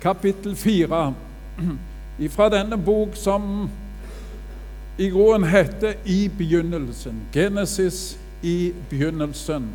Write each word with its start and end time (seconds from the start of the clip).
kapittel 0.00 0.56
4 0.56 1.14
fra 2.30 2.48
denne 2.52 2.76
bok 2.76 3.16
som 3.16 3.70
i 4.98 5.08
groen 5.08 5.44
heter 5.44 5.94
'I 6.04 6.28
begynnelsen'. 6.28 7.20
Genesis 7.32 8.18
i 8.42 8.72
begynnelsen. 8.90 9.68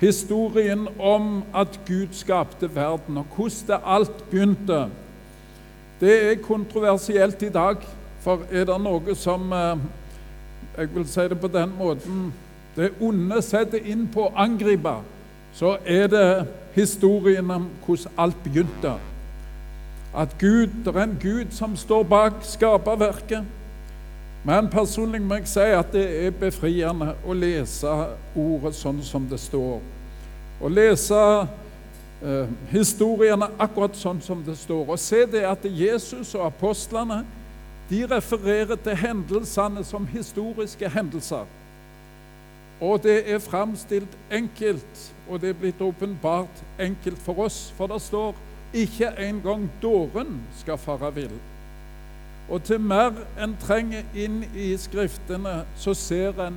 Historien 0.00 0.88
om 0.98 1.42
at 1.54 1.80
Gud 1.86 2.06
skapte 2.12 2.74
verden, 2.74 3.16
og 3.16 3.26
hvordan 3.36 3.66
det 3.66 3.78
alt 3.84 4.30
begynte. 4.30 4.86
Det 6.00 6.32
er 6.32 6.42
kontroversielt 6.42 7.42
i 7.42 7.48
dag, 7.48 7.76
for 8.20 8.40
er 8.52 8.64
det 8.64 8.80
noe 8.80 9.14
som 9.14 9.52
eh, 9.52 9.76
Jeg 10.78 10.94
vil 10.94 11.08
si 11.08 11.20
det 11.20 11.40
på 11.40 11.48
den 11.48 11.72
måten 11.78 12.32
det 12.76 12.92
onde 13.00 13.42
setter 13.42 13.78
inn 13.82 14.04
på 14.06 14.28
å 14.28 14.32
angripe, 14.36 14.92
så 15.52 15.76
er 15.86 16.06
det 16.06 16.46
historien 16.74 17.50
om 17.50 17.66
hvordan 17.86 18.12
alt 18.18 18.36
begynte. 18.44 18.92
At 20.18 20.34
Gud, 20.38 20.72
det 20.84 20.96
er 20.96 21.02
en 21.02 21.18
Gud 21.22 21.52
som 21.54 21.76
står 21.76 22.02
bak 22.02 22.40
skaperverket. 22.42 23.44
Men 24.44 24.68
personlig 24.70 25.20
må 25.22 25.38
jeg 25.38 25.50
si 25.50 25.66
at 25.76 25.92
det 25.94 26.04
er 26.26 26.34
befriende 26.34 27.12
å 27.26 27.34
lese 27.36 27.92
ordet 28.38 28.74
sånn 28.78 28.98
som 29.06 29.26
det 29.30 29.38
står. 29.42 29.78
Å 30.58 30.70
lese 30.72 31.18
eh, 32.22 32.50
historiene 32.72 33.50
akkurat 33.62 33.98
sånn 33.98 34.22
som 34.24 34.42
det 34.46 34.56
står. 34.58 34.86
Og 34.88 34.98
se 34.98 35.22
det 35.30 35.44
at 35.46 35.66
Jesus 35.66 36.34
og 36.34 36.48
apostlene 36.48 37.22
de 37.90 38.02
refererer 38.10 38.76
til 38.76 38.98
hendelsene 38.98 39.84
som 39.86 40.06
historiske 40.06 40.90
hendelser. 40.90 41.46
Og 42.80 43.02
det 43.02 43.20
er 43.26 43.38
framstilt 43.42 44.18
enkelt, 44.30 45.06
og 45.28 45.40
det 45.42 45.50
er 45.50 45.62
blitt 45.62 45.80
åpenbart 45.82 46.62
enkelt 46.78 47.18
for 47.22 47.46
oss. 47.46 47.72
For 47.76 47.90
det 47.90 48.02
står 48.02 48.34
ikke 48.74 49.12
engang 49.18 49.70
dåren 49.82 50.40
skal 50.58 50.78
fare 50.78 51.14
vill. 51.14 51.38
Og 52.48 52.62
til 52.62 52.80
mer 52.80 53.12
en 53.40 53.56
trenger 53.60 54.04
inn 54.16 54.42
i 54.56 54.70
Skriftene, 54.80 55.64
så 55.76 55.94
ser 55.94 56.40
en 56.46 56.56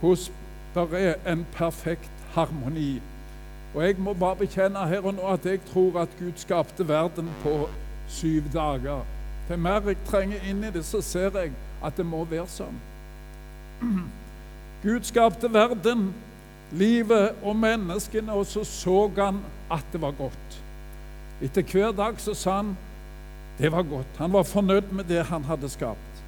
hvordan 0.00 0.32
det 0.74 1.00
er 1.00 1.32
en 1.32 1.46
perfekt 1.52 2.10
harmoni. 2.34 3.02
Og 3.74 3.84
jeg 3.84 3.94
må 3.98 4.12
bare 4.12 4.36
bekjenne 4.36 4.86
her 4.88 5.04
og 5.04 5.14
nå 5.14 5.26
at 5.32 5.46
jeg 5.46 5.60
tror 5.72 6.00
at 6.00 6.16
Gud 6.18 6.32
skapte 6.36 6.88
verden 6.88 7.28
på 7.42 7.68
syv 8.08 8.42
dager. 8.52 9.04
Til 9.48 9.58
mer 9.58 9.80
jeg 9.86 10.00
trenger 10.06 10.48
inn 10.48 10.64
i 10.64 10.72
det, 10.72 10.84
så 10.84 11.00
ser 11.00 11.38
jeg 11.38 11.52
at 11.84 11.96
det 11.96 12.06
må 12.06 12.24
være 12.24 12.48
sånn. 12.48 12.76
Gud 14.84 15.04
skapte 15.08 15.52
verden, 15.52 16.12
livet 16.72 17.36
og 17.42 17.56
menneskene, 17.56 18.32
og 18.32 18.46
så 18.46 18.64
så 18.64 19.10
han 19.16 19.40
at 19.70 19.84
det 19.92 20.00
var 20.00 20.16
godt. 20.18 20.61
Etter 21.42 21.66
hver 21.66 21.92
dag 21.96 22.20
så 22.22 22.34
sa 22.38 22.56
han 22.60 22.76
det 23.58 23.68
var 23.72 23.84
godt. 23.84 24.18
Han 24.18 24.32
var 24.32 24.46
fornøyd 24.48 24.92
med 24.96 25.04
det 25.10 25.26
han 25.28 25.44
hadde 25.44 25.68
skapt. 25.70 26.22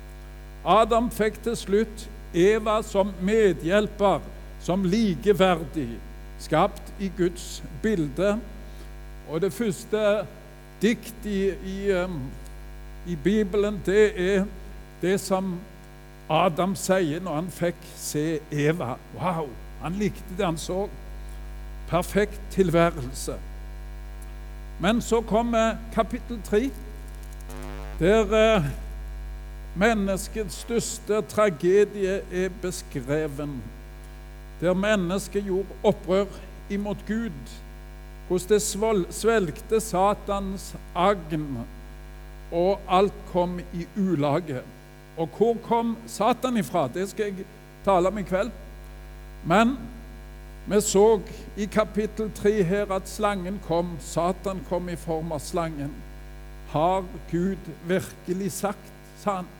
Adam 0.65 1.11
fikk 1.11 1.41
til 1.45 1.56
slutt 1.56 2.05
Eva 2.34 2.81
som 2.84 3.12
medhjelper, 3.23 4.21
som 4.61 4.84
likeverdig, 4.84 5.89
skapt 6.43 6.93
i 7.01 7.11
Guds 7.17 7.62
bilde. 7.83 8.37
Og 9.31 9.41
det 9.41 9.53
første 9.53 10.27
dikt 10.83 11.27
i, 11.27 11.49
i 11.65 11.78
um, 11.97 12.21
i 13.06 13.17
Bibelen, 13.17 13.83
det 13.87 14.34
er 14.34 14.45
det 15.03 15.19
som 15.21 15.59
Adam 16.31 16.73
sier 16.77 17.21
når 17.21 17.34
han 17.34 17.51
fikk 17.53 17.81
se 18.01 18.39
Eva. 18.53 18.95
Wow! 19.19 19.51
Han 19.83 19.99
likte 20.01 20.37
det 20.39 20.47
han 20.47 20.59
så. 20.59 20.87
Perfekt 21.91 22.41
tilværelse. 22.55 23.37
Men 24.80 25.00
så 25.00 25.20
kommer 25.20 25.77
kapittel 25.94 26.41
tre, 26.44 26.70
der 27.98 28.34
eh, 28.56 28.64
menneskets 29.77 30.55
største 30.64 31.22
tragedie 31.31 32.20
er 32.33 32.50
beskreven. 32.62 33.62
Der 34.60 34.75
mennesket 34.75 35.44
gjorde 35.44 35.78
opprør 35.82 36.26
imot 36.71 37.06
Gud. 37.06 37.54
Hvordan 38.28 38.49
det 38.49 38.62
svelgte 39.15 39.81
Satans 39.81 40.75
agn 40.94 41.59
og 42.53 42.81
alt 42.88 43.15
kom 43.32 43.59
i 43.60 43.87
ulage. 43.97 44.62
Og 45.16 45.28
hvor 45.37 45.56
kom 45.62 45.97
Satan 46.06 46.56
ifra? 46.56 46.88
Det 46.94 47.09
skal 47.10 47.25
jeg 47.25 47.47
tale 47.84 48.09
om 48.09 48.19
i 48.19 48.22
kveld. 48.22 48.50
Men 49.47 49.76
vi 50.66 50.80
så 50.80 51.20
i 51.56 51.66
kapittel 51.66 52.30
3 52.34 52.62
her 52.62 52.92
at 52.92 53.08
slangen 53.08 53.60
kom. 53.66 53.97
Satan 54.00 54.62
kom 54.69 54.88
i 54.88 54.97
form 54.97 55.32
av 55.32 55.42
slangen. 55.44 55.92
Har 56.72 57.04
Gud 57.30 57.70
virkelig 57.86 58.52
sagt, 58.52 58.92
sa 59.20 59.36
han. 59.42 59.50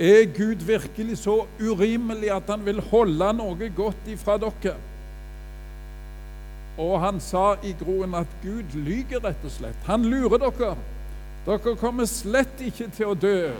Er 0.00 0.24
Gud 0.36 0.64
virkelig 0.66 1.18
så 1.18 1.46
urimelig 1.60 2.30
at 2.30 2.48
han 2.50 2.64
vil 2.66 2.80
holde 2.80 3.32
noe 3.38 3.68
godt 3.76 4.08
ifra 4.10 4.36
dere? 4.40 4.76
Og 6.80 7.00
han 7.00 7.20
sa 7.20 7.56
i 7.64 7.74
groen 7.76 8.14
at 8.14 8.28
Gud 8.42 8.72
lyger, 8.74 9.20
rett 9.24 9.44
og 9.44 9.52
slett. 9.52 9.84
Han 9.86 10.04
lurer 10.08 10.40
dere. 10.40 10.76
Dere 11.46 11.76
kommer 11.76 12.08
slett 12.08 12.60
ikke 12.62 12.88
til 12.94 13.12
å 13.12 13.18
dø, 13.18 13.50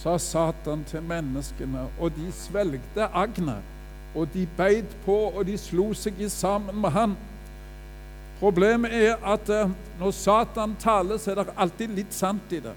sa 0.00 0.16
Satan 0.18 0.84
til 0.88 1.04
menneskene, 1.04 1.88
og 2.00 2.14
de 2.16 2.30
svelgte 2.32 3.10
agnet. 3.12 3.79
Og 4.14 4.28
de 4.34 4.46
beit 4.56 4.96
på, 5.04 5.14
og 5.14 5.46
de 5.46 5.58
slo 5.58 5.92
seg 5.94 6.18
i 6.18 6.28
sammen 6.28 6.80
med 6.80 6.90
han. 6.90 7.16
Problemet 8.40 8.94
er 8.94 9.16
at 9.26 9.50
eh, 9.52 9.70
når 10.00 10.10
Satan 10.16 10.76
taler, 10.80 11.18
så 11.18 11.30
er 11.30 11.42
det 11.42 11.56
alltid 11.56 11.92
litt 11.94 12.14
sant 12.14 12.52
i 12.52 12.60
det. 12.64 12.72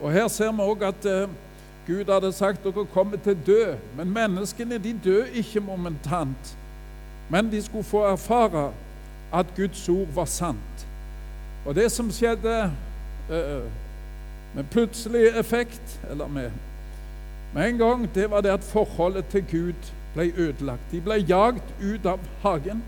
Og 0.00 0.12
Her 0.12 0.28
ser 0.28 0.52
vi 0.52 0.64
òg 0.64 0.86
at 0.88 1.06
eh, 1.06 1.28
Gud 1.86 2.08
hadde 2.08 2.32
sagt 2.32 2.64
dere 2.64 2.86
kommer 2.94 3.20
til 3.20 3.36
å 3.36 3.44
dø. 3.46 3.64
Men 3.96 4.12
menneskene 4.14 4.80
de 4.80 4.94
dør 5.04 5.28
ikke 5.36 5.60
momentant. 5.60 6.54
Men 7.28 7.50
de 7.52 7.60
skulle 7.62 7.84
få 7.84 8.06
erfare 8.08 8.70
at 9.34 9.52
Guds 9.56 9.88
ord 9.88 10.08
var 10.16 10.28
sant. 10.30 10.86
Og 11.66 11.74
det 11.76 11.90
som 11.92 12.10
skjedde 12.12 12.70
øh, 13.30 13.66
med 14.54 14.64
plutselig 14.70 15.26
effekt, 15.38 16.00
eller 16.10 16.28
med, 16.28 16.50
med 17.54 17.68
en 17.68 17.78
gang, 17.78 18.08
det 18.14 18.30
var 18.30 18.40
det 18.40 18.52
at 18.56 18.64
forholdet 18.64 19.26
til 19.26 19.44
Gud 19.50 19.92
ble 20.14 20.30
ødelagt. 20.36 20.90
De 20.92 21.00
ble 21.04 21.20
jagd 21.28 21.74
ut 21.82 22.06
av 22.06 22.22
hagen. 22.42 22.82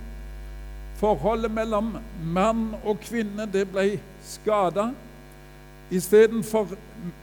Forholdet 0.96 1.52
mellom 1.52 1.96
mann 2.24 2.70
og 2.84 3.00
kvinne 3.04 3.48
det 3.52 3.66
ble 3.72 3.98
skada. 4.24 4.90
Istedenfor 5.90 6.72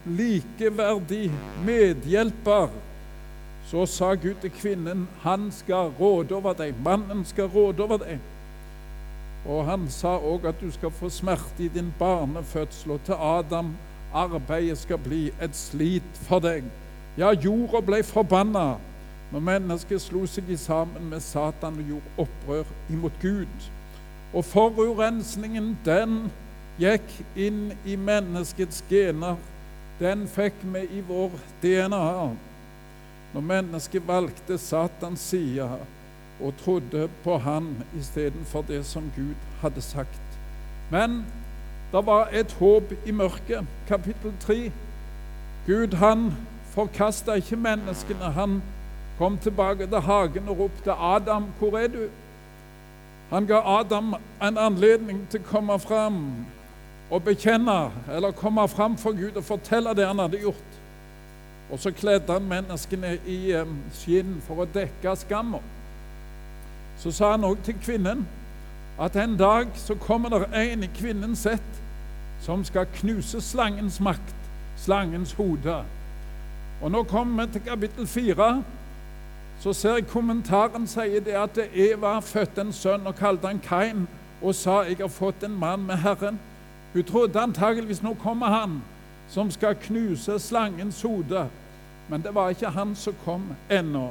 likeverdig 0.08 1.31
medhjelper 1.66 2.69
så 3.68 3.86
sa 3.90 4.14
Gud 4.14 4.36
til 4.44 4.52
kvinnen 4.53 5.08
han 5.24 5.50
skal 5.52 5.91
råde 6.00 6.35
over 6.35 6.53
deg. 6.53 6.75
Mannen 6.84 7.25
skal 7.25 7.50
råde 7.52 7.84
over 7.84 8.03
deg. 8.03 8.22
Og 9.50 9.66
han 9.68 9.90
sa 9.91 10.14
òg 10.20 10.46
at 10.47 10.62
du 10.62 10.70
skal 10.72 10.91
få 10.94 11.09
smerte 11.12 11.66
i 11.66 11.72
din 11.72 11.90
barnefødsel, 12.00 12.96
og 12.96 13.03
til 13.06 13.20
Adam 13.20 13.74
arbeidet 14.14 14.78
skal 14.78 15.02
bli 15.03 15.25
et 15.41 15.56
slit 15.58 16.22
for 16.28 16.44
deg. 16.44 16.64
Ja, 17.18 17.34
jorda 17.34 17.81
ble 17.84 18.03
forbanna 18.08 18.78
når 19.33 19.41
mennesket 19.41 20.01
slo 20.01 20.27
seg 20.29 20.49
i 20.53 20.57
sammen 20.59 21.07
med 21.09 21.23
Satan 21.25 21.79
og 21.81 21.88
gjorde 21.89 22.17
opprør 22.21 22.69
imot 22.94 23.16
Gud. 23.21 23.69
Og 24.33 24.45
forurensningen, 24.45 25.73
den 25.85 26.27
gikk 26.77 27.09
inn 27.38 27.72
i 27.85 27.95
menneskets 27.97 28.83
gener. 28.89 29.41
Den 29.99 30.27
fikk 30.29 30.61
vi 30.73 30.85
i 30.99 31.01
vår 31.07 31.33
DNA. 31.63 32.05
Når 33.33 33.45
mennesket 33.49 34.05
valgte 34.07 34.57
Satans 34.61 35.25
side, 35.33 35.69
og 36.41 36.53
trodde 36.57 37.07
på 37.23 37.38
han 37.38 37.75
istedenfor 37.97 38.66
det 38.67 38.85
som 38.85 39.11
Gud 39.16 39.35
hadde 39.61 39.81
sagt. 39.81 40.39
Men 40.91 41.25
det 41.91 42.05
var 42.05 42.29
et 42.34 42.52
håp 42.59 42.93
i 43.05 43.11
mørket. 43.11 43.66
Kapittel 43.87 44.34
3. 44.40 44.72
Gud 45.67 45.93
han 45.97 46.34
forkasta 46.73 47.37
ikke 47.37 47.55
menneskene. 47.55 48.34
Han 48.34 48.61
kom 49.17 49.37
tilbake 49.37 49.87
til 49.87 49.99
hagen 49.99 50.49
og 50.49 50.59
ropte 50.59 50.91
'Adam, 50.91 51.45
hvor 51.59 51.77
er 51.77 51.87
du?' 51.87 52.09
Han 53.29 53.45
ga 53.45 53.61
Adam 53.79 54.15
en 54.41 54.57
anledning 54.57 55.27
til 55.29 55.39
å 55.39 55.49
komme 55.49 55.79
fram 55.79 56.45
og 57.11 57.23
bekjenne, 57.23 57.91
eller 58.11 58.31
komme 58.31 58.67
fram 58.67 58.97
for 58.97 59.11
Gud 59.11 59.37
og 59.37 59.43
fortelle 59.43 59.93
det 59.95 60.07
han 60.07 60.19
hadde 60.19 60.41
gjort. 60.41 60.79
Og 61.71 61.79
så 61.79 61.91
kledde 61.91 62.33
han 62.33 62.45
menneskene 62.45 63.17
i 63.25 63.51
eh, 63.51 63.65
skinn 63.93 64.35
for 64.47 64.61
å 64.61 64.69
dekke 64.69 65.15
skammen. 65.15 65.61
Så 67.01 67.11
sa 67.11 67.31
han 67.31 67.43
òg 67.47 67.63
til 67.65 67.77
kvinnen 67.81 68.27
at 69.01 69.15
en 69.17 69.37
dag 69.37 69.71
så 69.75 69.95
kommer 69.95 70.29
det 70.29 70.51
en 70.53 70.83
i 70.85 70.91
kvinnens 70.93 71.47
sett 71.47 71.81
som 72.43 72.61
skal 72.67 72.85
knuse 72.99 73.41
slangens 73.41 73.99
makt, 74.03 74.35
slangens 74.77 75.33
hode. 75.33 75.81
Og 76.81 76.91
Nå 76.91 77.03
kommer 77.03 77.45
vi 77.45 77.53
til 77.53 77.65
kapittel 77.65 78.07
fire. 78.07 78.49
Så 79.63 79.73
ser 79.73 79.93
jeg 79.95 80.07
kommentaren 80.11 80.83
sier 80.91 81.21
det 81.23 81.37
at 81.39 81.55
Eva 81.71 82.17
fødte 82.19 82.65
en 82.65 82.73
sønn 82.75 83.05
og 83.07 83.15
kalte 83.15 83.47
han 83.47 83.61
Kain 83.63 84.07
og 84.41 84.55
sa 84.55 84.81
'Jeg 84.83 84.97
har 84.97 85.07
fått 85.07 85.43
en 85.43 85.55
mann 85.59 85.85
med 85.87 85.95
Herren'. 85.95 86.37
Hun 86.93 87.03
trodde 87.03 87.39
antageligvis 87.39 88.03
nå 88.03 88.13
kommer 88.13 88.47
han 88.47 88.81
som 89.29 89.51
skal 89.51 89.75
knuse 89.75 90.39
slangens 90.39 91.01
hode. 91.01 91.47
Men 92.09 92.21
det 92.21 92.35
var 92.35 92.49
ikke 92.49 92.69
han 92.69 92.95
som 92.95 93.15
kom 93.25 93.55
ennå. 93.69 94.09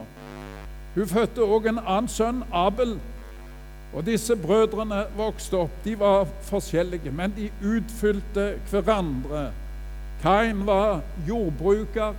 Hun 0.94 1.06
fødte 1.08 1.40
òg 1.40 1.68
en 1.68 1.78
annen 1.78 2.08
sønn, 2.08 2.44
Abel. 2.52 2.98
Og 3.94 4.06
disse 4.06 4.36
brødrene 4.36 5.04
vokste 5.16 5.56
opp. 5.56 5.84
De 5.84 5.98
var 5.98 6.26
forskjellige, 6.42 7.10
men 7.10 7.34
de 7.36 7.50
utfylte 7.76 8.54
hverandre. 8.70 9.50
Kain 10.22 10.66
var 10.66 11.00
jordbruker, 11.28 12.14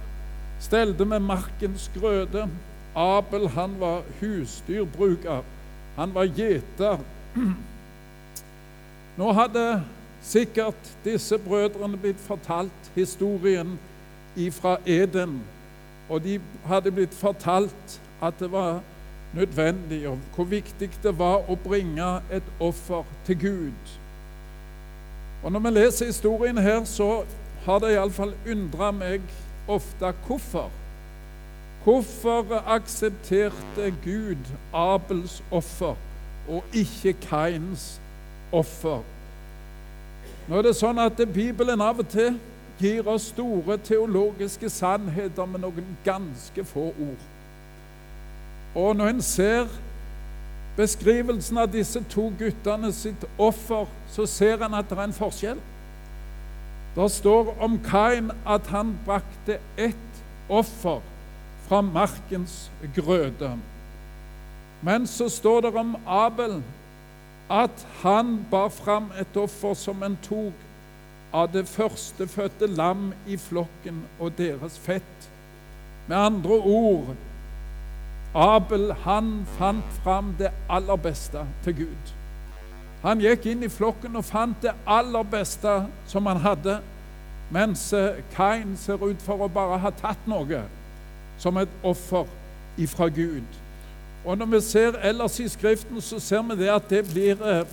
stelte 0.59 1.05
med 1.05 1.19
markens 1.19 1.91
grøde. 1.99 2.49
Abel 2.95 3.47
han 3.47 3.75
var 3.79 4.03
husdyrbruker. 4.19 5.41
Han 5.95 6.13
var 6.13 6.23
gjeter. 6.23 6.97
Nå 9.17 9.31
hadde 9.31 9.83
sikkert 10.23 10.93
disse 11.05 11.37
brødrene 11.37 11.97
blitt 11.97 12.19
fortalt 12.19 12.91
historien 12.95 13.79
fra 14.51 14.77
Eden, 14.85 15.41
og 16.09 16.23
de 16.23 16.39
hadde 16.65 16.91
blitt 16.91 17.13
fortalt 17.13 17.99
at 18.21 18.33
det 18.39 18.51
var 18.51 18.79
nødvendig, 19.33 20.07
og 20.07 20.17
hvor 20.35 20.47
viktig 20.49 20.89
det 21.03 21.13
var 21.19 21.45
å 21.49 21.57
bringe 21.63 22.15
et 22.31 22.49
offer 22.59 23.03
til 23.25 23.39
Gud. 23.39 23.93
Og 25.43 25.51
Når 25.51 25.59
vi 25.59 25.69
leser 25.69 26.05
historien 26.05 26.57
her, 26.57 26.83
så 26.85 27.25
har 27.65 27.79
det 27.79 27.93
iallfall 27.93 28.33
undra 28.49 28.91
meg 28.91 29.21
ofte 29.67 30.13
hvorfor. 30.27 30.71
Hvorfor 31.83 32.63
aksepterte 32.67 33.93
Gud 34.03 34.37
Abels 34.73 35.43
offer 35.51 35.95
og 36.47 36.63
ikke 36.73 37.13
Kains 37.13 38.01
offer? 38.51 39.01
Nå 40.47 40.57
er 40.57 40.63
det 40.63 40.75
sånn 40.79 40.99
at 41.03 41.19
Bibelen 41.33 41.83
av 41.83 41.99
og 41.99 42.07
til 42.11 42.39
gir 42.79 43.07
oss 43.07 43.29
store 43.33 43.77
teologiske 43.83 44.71
sannheter 44.71 45.47
med 45.47 45.63
noen 45.63 45.93
ganske 46.05 46.65
få 46.67 46.89
ord. 46.91 47.27
Og 48.75 48.95
når 48.95 49.13
en 49.13 49.21
ser 49.21 49.67
beskrivelsen 50.77 51.59
av 51.61 51.71
disse 51.71 51.99
to 52.09 52.31
guttene 52.39 52.91
sitt 52.95 53.27
offer, 53.37 53.91
så 54.11 54.25
ser 54.25 54.63
en 54.63 54.79
at 54.79 54.89
det 54.89 54.97
er 54.97 55.07
en 55.07 55.15
forskjell. 55.19 55.63
Det 56.95 57.11
står 57.11 57.55
om 57.59 57.79
Kain 57.83 58.31
at 58.47 58.71
han 58.71 58.95
brakte 59.05 59.59
ett 59.77 60.23
offer 60.49 61.01
fra 61.67 61.81
markens 61.81 62.71
grøde. 62.95 63.57
Men 64.81 65.07
så 65.07 65.29
står 65.29 65.61
det 65.61 65.75
om 65.75 65.95
Abel 66.07 66.63
at 67.51 67.87
han 68.01 68.45
bar 68.51 68.69
fram 68.69 69.11
et 69.19 69.37
offer 69.37 69.73
som 69.73 70.03
en 70.03 70.17
tok 70.23 70.53
av 71.33 71.49
det 71.53 71.67
førstefødte 71.67 72.67
lam 72.67 73.11
i 73.27 73.37
flokken 73.37 74.03
og 74.19 74.35
deres 74.37 74.77
fett. 74.79 75.29
Med 76.07 76.17
andre 76.17 76.59
ord 76.59 77.15
Abel 78.33 78.91
han 79.03 79.45
fant 79.57 79.97
fram 80.03 80.33
det 80.39 80.49
aller 80.69 80.97
beste 80.97 81.45
til 81.63 81.75
Gud. 81.83 82.13
Han 83.03 83.21
gikk 83.21 83.45
inn 83.51 83.65
i 83.65 83.69
flokken 83.69 84.15
og 84.15 84.25
fant 84.25 84.57
det 84.63 84.73
aller 84.87 85.25
beste 85.27 85.73
som 86.09 86.25
han 86.25 86.39
hadde, 86.41 86.79
mens 87.53 87.91
Kain 88.33 88.77
ser 88.79 89.03
ut 89.03 89.21
for 89.21 89.43
å 89.43 89.51
bare 89.51 89.77
ha 89.83 89.91
tatt 89.93 90.25
noe 90.25 90.63
som 91.43 91.57
et 91.59 91.69
offer 91.83 92.25
ifra 92.79 93.09
Gud. 93.11 93.59
Og 94.25 94.37
Når 94.37 94.45
vi 94.45 94.61
ser 94.61 94.99
ellers 95.03 95.39
i 95.39 95.47
Skriften, 95.47 96.01
så 96.01 96.19
ser 96.19 96.41
vi 96.41 96.63
det 96.63 96.69
at 96.71 96.89
det 96.89 97.03
blir, 97.11 97.35
eh, 97.43 97.65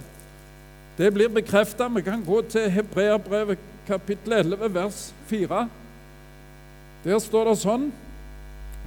det 0.99 1.15
blir 1.15 1.29
bekrefta. 1.29 1.89
Vi 1.89 2.03
kan 2.03 2.25
gå 2.25 2.43
til 2.43 2.71
Hebreabrevet 2.71 3.59
kapittel 3.87 4.33
11, 4.33 4.75
vers 4.75 5.15
4. 5.27 5.69
Der 7.05 7.19
står 7.19 7.49
det 7.49 7.59
sånn 7.59 7.93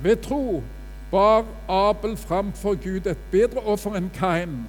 Ved 0.03 0.17
tro 0.25 0.61
bar 1.11 1.45
Abel 1.69 2.17
framfor 2.17 2.75
Gud 2.83 3.07
et 3.07 3.17
bedre 3.31 3.61
offer 3.61 3.95
enn 3.95 4.09
Kain. 4.15 4.67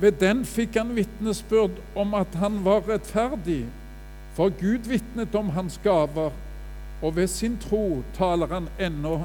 Ved 0.00 0.12
den 0.20 0.44
fikk 0.44 0.78
han 0.80 0.94
vitnesbyrd 0.96 1.76
om 1.94 2.14
at 2.14 2.34
han 2.40 2.64
var 2.64 2.88
rettferdig, 2.88 3.66
for 4.34 4.48
Gud 4.60 4.88
vitnet 4.88 5.34
om 5.34 5.52
hans 5.52 5.76
gaver 5.84 6.32
og 7.02 7.16
ved 7.16 7.26
sin 7.26 7.58
tro 7.58 8.02
taler 8.14 8.46
han 8.46 8.68
ennå 8.78 9.22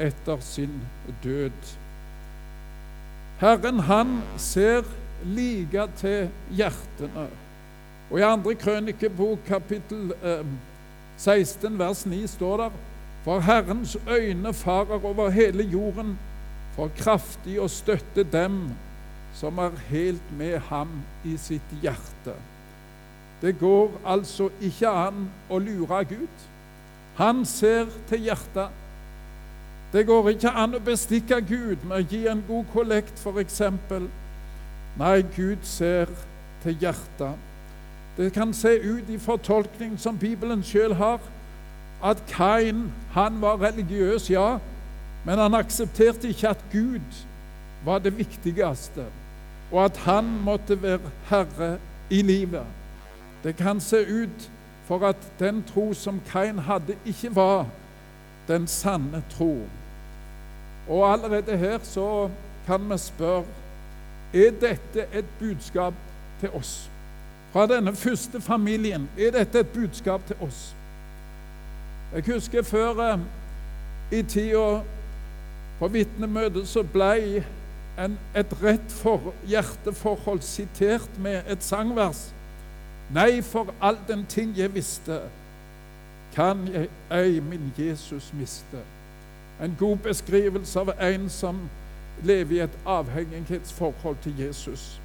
etter 0.00 0.40
sin 0.40 0.80
død. 1.24 1.74
Herren, 3.40 3.80
han 3.80 4.22
ser 4.36 4.82
like 5.24 5.88
til 5.96 6.28
hjertene. 6.50 7.26
Og 8.10 8.18
I 8.18 8.22
andre 8.22 8.54
krønikebok, 8.54 9.38
kapittel 9.46 10.12
eh, 10.22 10.46
16, 11.16 11.78
vers 11.78 12.06
9, 12.06 12.26
står 12.26 12.56
der 12.56 12.70
For 13.24 13.40
Herrens 13.40 13.96
øyne 14.08 14.52
farer 14.52 15.04
over 15.04 15.30
hele 15.30 15.62
jorden, 15.62 16.18
for 16.74 16.90
kraftig 16.96 17.60
å 17.60 17.68
støtte 17.68 18.24
dem 18.24 18.72
som 19.34 19.58
er 19.58 19.76
helt 19.88 20.32
med 20.38 20.58
ham 20.70 21.02
i 21.24 21.36
sitt 21.36 21.76
hjerte. 21.82 22.34
Det 23.42 23.58
går 23.58 23.90
altså 24.06 24.50
ikke 24.60 24.88
an 24.88 25.28
å 25.50 25.58
lure 25.58 26.04
Gud. 26.04 26.48
Han 27.16 27.44
ser 27.44 27.86
til 28.08 28.28
hjertet. 28.28 28.68
Det 29.92 30.06
går 30.08 30.30
ikke 30.32 30.50
an 30.56 30.74
å 30.74 30.80
bestikke 30.80 31.42
Gud 31.44 31.84
med 31.84 31.98
å 31.98 32.06
gi 32.08 32.22
en 32.30 32.44
god 32.48 32.68
kollekt, 32.72 33.20
f.eks. 33.20 33.60
Nei, 34.98 35.18
Gud 35.36 35.66
ser 35.68 36.08
til 36.62 36.78
hjertet. 36.80 37.48
Det 38.16 38.32
kan 38.32 38.52
se 38.56 38.72
ut 38.80 39.08
i 39.08 39.18
fortolkning 39.20 39.98
som 40.00 40.18
Bibelen 40.18 40.64
sjøl 40.64 40.94
har, 40.96 41.20
at 42.04 42.24
Kain 42.28 42.90
han 43.12 43.40
var 43.40 43.60
religiøs, 43.60 44.30
ja, 44.30 44.58
men 45.24 45.38
han 45.38 45.54
aksepterte 45.54 46.28
ikke 46.32 46.48
at 46.48 46.64
Gud 46.72 47.20
var 47.84 48.02
det 48.02 48.16
viktigste, 48.18 49.06
og 49.70 49.84
at 49.84 49.96
han 50.04 50.28
måtte 50.44 50.76
være 50.82 51.12
herre 51.28 51.76
i 52.10 52.22
livet. 52.22 52.66
Det 53.44 53.56
kan 53.56 53.80
se 53.80 54.00
ut 54.00 54.50
for 54.92 55.06
at 55.06 55.16
den 55.38 55.64
tro 55.74 55.94
som 55.94 56.20
Kain 56.32 56.58
hadde, 56.58 56.96
ikke 57.06 57.36
var 57.36 57.66
den 58.48 58.66
sanne 58.66 59.22
tro. 59.30 59.66
Og 60.88 61.12
allerede 61.12 61.56
her 61.56 61.78
så 61.82 62.28
kan 62.66 62.90
vi 62.90 62.98
spørre 62.98 63.44
er 64.34 64.50
dette 64.60 65.06
et 65.12 65.24
budskap 65.38 65.94
til 66.40 66.50
oss. 66.50 66.90
Fra 67.52 67.66
denne 67.66 67.94
første 67.96 68.40
familien 68.40 69.08
er 69.18 69.30
dette 69.30 69.60
et 69.60 69.68
budskap 69.72 70.26
til 70.26 70.36
oss. 70.40 70.74
Jeg 72.14 72.24
husker 72.34 72.62
før 72.62 73.00
eh, 73.00 73.24
i 74.12 74.22
tida 74.22 74.82
på 75.78 75.88
vitnemøtet 75.88 76.68
så 76.68 76.84
ble 76.84 77.44
en, 77.98 78.18
et 78.36 78.56
rett 78.62 78.92
for 79.00 79.32
hjerteforhold 79.48 80.44
sitert 80.44 81.18
med 81.18 81.48
et 81.48 81.64
sangvers 81.64 82.28
Nei, 83.14 83.42
for 83.42 83.74
all 83.80 83.98
den 84.08 84.26
ting 84.28 84.56
jeg 84.56 84.74
visste, 84.74 85.20
kan 86.34 86.68
jeg 86.72 86.88
ei 87.10 87.40
min 87.40 87.72
Jesus 87.78 88.32
miste. 88.32 88.80
En 89.62 89.76
god 89.78 89.96
beskrivelse 89.96 90.80
av 90.80 90.92
en 91.00 91.28
som 91.28 91.60
lever 92.24 92.56
i 92.56 92.60
et 92.64 92.78
avhengighetsforhold 92.86 94.16
til 94.22 94.38
Jesus. 94.38 95.00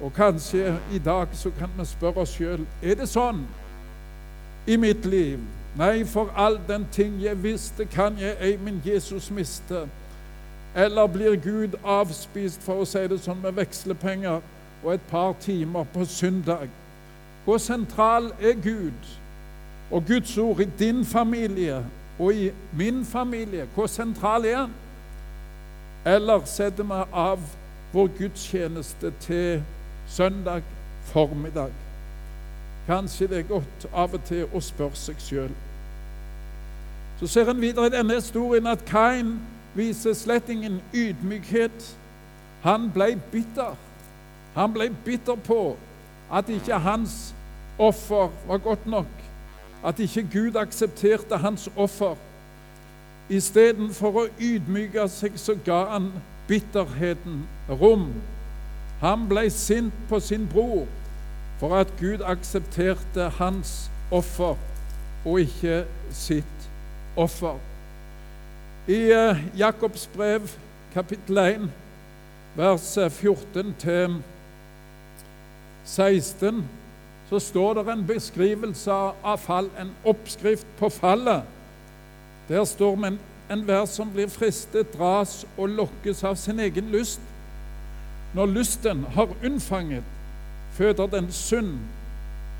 Og 0.00 0.12
kanskje 0.12 0.78
i 0.92 0.98
dag 0.98 1.28
så 1.32 1.50
kan 1.58 1.70
vi 1.78 1.84
spørre 1.84 2.16
oss 2.16 2.34
sjøl 2.34 2.66
er 2.82 2.98
det 2.98 3.08
sånn 3.08 3.44
i 4.66 4.76
mitt 4.76 5.06
liv. 5.06 5.38
Nei, 5.78 6.04
for 6.04 6.30
all 6.36 6.58
den 6.68 6.86
ting 6.92 7.20
jeg 7.22 7.42
visste, 7.42 7.84
kan 7.84 8.18
jeg 8.18 8.36
ei 8.40 8.56
min 8.56 8.82
Jesus 8.84 9.30
miste. 9.30 9.86
Eller 10.74 11.06
blir 11.06 11.36
Gud 11.36 11.78
avspist, 11.84 12.62
for 12.62 12.82
å 12.82 12.86
si 12.86 13.06
det 13.10 13.20
sånn, 13.22 13.42
med 13.42 13.54
vekslepenger 13.54 14.40
og 14.84 14.94
et 14.94 15.10
par 15.10 15.34
timer 15.40 15.86
på 15.94 16.04
søndag? 16.04 16.70
Hvor 17.44 17.58
sentral 17.58 18.32
er 18.40 18.54
Gud 18.62 19.08
og 19.90 20.04
Guds 20.06 20.38
ord 20.38 20.60
i 20.60 20.68
din 20.78 21.04
familie 21.04 21.84
og 22.18 22.34
i 22.34 22.50
min 22.72 23.04
familie? 23.04 23.68
Hvor 23.74 23.86
sentral 23.86 24.44
er 24.44 24.56
han? 24.56 24.70
Eller 26.06 26.44
setter 26.44 26.84
vi 26.84 27.02
av 27.12 27.40
vår 27.92 28.10
gudstjeneste 28.18 29.12
til 29.20 29.62
søndag 30.06 30.62
formiddag? 31.04 31.72
Kanskje 32.86 33.26
det 33.26 33.38
er 33.38 33.48
godt 33.48 33.86
av 33.94 34.14
og 34.14 34.24
til 34.28 34.44
å 34.52 34.60
spørre 34.60 34.96
seg 34.96 35.20
sjøl. 35.20 35.52
Så 37.20 37.26
ser 37.26 37.48
en 37.50 37.60
videre 37.60 37.86
i 37.88 37.94
denne 37.94 38.18
historien 38.18 38.66
at 38.66 38.84
Kain 38.88 39.38
viser 39.74 40.12
slett 40.12 40.48
ingen 40.52 40.80
ydmykhet. 40.94 41.96
Han 42.62 42.90
ble 42.92 43.14
bitter. 43.32 43.76
Han 44.54 44.72
ble 44.72 44.90
bitter 45.04 45.40
på 45.46 45.76
at 46.34 46.48
ikke 46.48 46.78
hans 46.78 47.34
offer 47.78 48.30
var 48.46 48.58
godt 48.58 48.86
nok, 48.86 49.06
at 49.84 49.98
ikke 49.98 50.26
Gud 50.32 50.56
aksepterte 50.56 51.36
hans 51.36 51.68
offer. 51.76 52.16
Istedenfor 53.30 54.24
å 54.24 54.26
ydmyke 54.40 55.06
seg, 55.08 55.38
så 55.40 55.54
ga 55.64 55.84
han 55.94 56.10
bitterheten 56.48 57.44
rom. 57.70 58.08
Han 59.00 59.28
ble 59.30 59.46
sint 59.50 59.94
på 60.10 60.20
sin 60.20 60.48
bror, 60.50 60.88
for 61.60 61.76
at 61.78 61.92
Gud 62.00 62.24
aksepterte 62.26 63.30
hans 63.38 63.90
offer 64.10 64.58
og 65.24 65.40
ikke 65.40 65.84
sitt 66.12 66.68
offer. 67.16 67.56
I 68.90 69.00
eh, 69.14 69.44
Jakobs 69.58 70.08
brev, 70.12 70.50
kapittel 70.92 71.38
1, 71.38 71.70
vers 72.58 72.90
14 72.98 73.74
til 73.80 74.18
16, 75.84 76.68
så 77.28 77.38
står 77.38 77.74
det 77.74 77.92
en 77.92 78.06
beskrivelse 78.06 78.92
av 79.24 79.38
fall, 79.38 79.70
en 79.80 79.92
oppskrift 80.04 80.66
på 80.78 80.88
fallet. 80.88 81.42
Der 82.48 82.64
står 82.64 82.96
det 82.96 83.18
enhver 83.52 83.84
som 83.86 84.12
blir 84.12 84.28
fristet, 84.28 84.92
dras 84.96 85.44
og 85.56 85.68
lokkes 85.68 86.24
av 86.24 86.36
sin 86.40 86.60
egen 86.60 86.92
lyst. 86.92 87.20
Når 88.34 88.46
lysten 88.46 89.04
har 89.14 89.28
unnfanget, 89.44 90.04
føder 90.72 91.06
den 91.06 91.32
synd. 91.32 91.78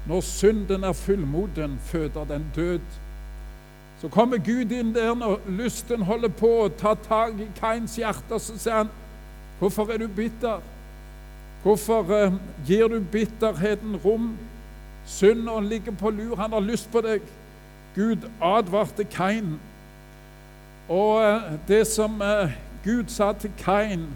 Når 0.08 0.20
synden 0.20 0.84
er 0.84 0.92
fullmoden, 0.92 1.78
føder 1.84 2.24
den 2.24 2.44
død. 2.56 2.80
Så 4.00 4.08
kommer 4.08 4.36
Gud 4.36 4.72
inn 4.72 4.94
der 4.94 5.14
når 5.14 5.40
lysten 5.48 6.02
holder 6.02 6.28
på 6.28 6.50
å 6.64 6.68
ta 6.68 6.94
tak 6.94 7.40
i 7.40 7.48
Kains 7.56 7.96
hjerte, 7.96 8.38
så 8.38 8.58
sier 8.58 8.74
han, 8.74 8.90
'Hvorfor 9.58 9.92
er 9.92 9.98
du 9.98 10.08
bitter?' 10.08 10.60
Hvorfor 11.64 12.26
uh, 12.26 12.32
gir 12.66 12.88
du 12.88 13.00
bitterheten 13.00 13.96
rom? 13.96 14.36
Synden 15.06 15.64
ligger 15.64 15.92
på 15.92 16.10
lur, 16.10 16.36
han 16.36 16.52
har 16.52 16.60
lyst 16.60 16.90
på 16.92 17.00
deg. 17.00 17.20
Gud 17.94 18.26
advarte 18.42 19.04
Kain. 19.04 19.56
Og 20.88 21.22
uh, 21.24 21.52
det 21.68 21.86
som 21.88 22.20
uh, 22.20 22.52
Gud 22.84 23.08
sa 23.08 23.32
til 23.32 23.50
Kain, 23.58 24.06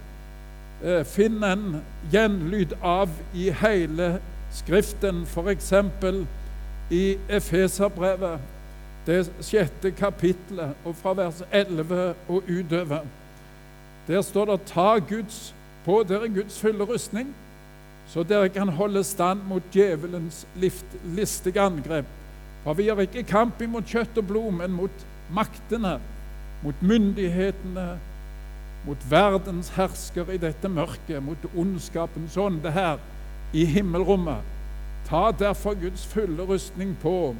finn 1.10 1.40
en 1.42 1.80
gjenlyd 2.12 2.76
av 2.86 3.10
i 3.34 3.48
hele 3.50 4.20
Skriften, 4.54 5.24
f.eks. 5.26 5.72
i 6.94 7.16
Efeserbrevet, 7.28 8.44
det 9.06 9.24
sjette 9.42 9.90
kapittelet, 9.90 10.76
og 10.84 10.94
fra 11.00 11.16
vers 11.18 11.42
11 11.50 12.14
og 12.28 12.44
utover. 12.46 13.08
Der 14.06 14.22
står 14.22 14.44
det 14.44 14.60
'ta 14.60 14.98
Guds 14.98 15.54
på 15.88 16.02
dere 16.04 16.28
Guds 16.28 16.60
fulle 16.60 16.84
rustning', 16.84 17.32
så 18.08 18.22
dere 18.22 18.48
kan 18.48 18.68
holde 18.68 19.04
stand 19.04 19.40
mot 19.48 19.62
djevelens 19.72 20.46
listige 21.16 21.60
angrep. 21.60 22.04
For 22.64 22.74
vi 22.74 22.88
har 22.88 23.00
ikke 23.00 23.22
kamp 23.22 23.62
imot 23.62 23.88
kjøtt 23.88 24.18
og 24.20 24.26
blod, 24.28 24.52
men 24.52 24.76
mot 24.76 25.06
maktene, 25.32 25.98
mot 26.62 26.82
myndighetene, 26.82 27.86
mot 28.86 29.10
verdens 29.10 29.72
hersker 29.76 30.28
i 30.32 30.36
dette 30.40 30.68
mørket, 30.68 31.22
mot 31.24 31.48
ondskapens 31.56 32.36
ånde 32.36 32.72
her 32.72 33.00
i 33.52 33.64
himmelrommet. 33.64 34.44
Ta 35.08 35.30
derfor 35.32 35.74
Guds 35.74 36.06
fulle 36.06 36.44
rustning 36.44 36.96
på, 37.02 37.34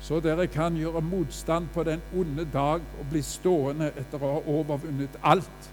så 0.00 0.20
dere 0.20 0.46
kan 0.46 0.76
gjøre 0.76 1.00
motstand 1.00 1.68
på 1.74 1.84
den 1.84 2.00
onde 2.16 2.44
dag 2.52 2.80
og 3.00 3.10
bli 3.10 3.22
stående 3.24 3.92
etter 3.96 4.20
å 4.20 4.36
ha 4.36 4.40
overvunnet 4.48 5.20
alt. 5.22 5.70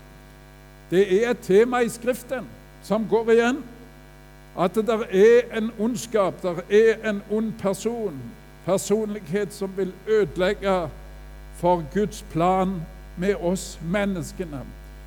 Det 0.91 1.25
er 1.25 1.31
et 1.31 1.39
tema 1.43 1.79
i 1.83 1.89
Skriften 1.89 2.47
som 2.83 3.07
går 3.09 3.31
igjen. 3.31 3.63
At 4.59 4.75
det 4.75 4.87
der 4.87 5.03
er 5.11 5.57
en 5.57 5.71
ondskap, 5.79 6.41
der 6.41 6.55
er 6.69 7.09
en 7.09 7.21
ond 7.31 7.53
person, 7.59 8.21
personlighet 8.65 9.53
som 9.53 9.69
vil 9.77 9.93
ødelegge 10.07 10.89
for 11.55 11.83
Guds 11.93 12.25
plan 12.31 12.81
med 13.17 13.35
oss 13.35 13.79
menneskene. 13.91 14.61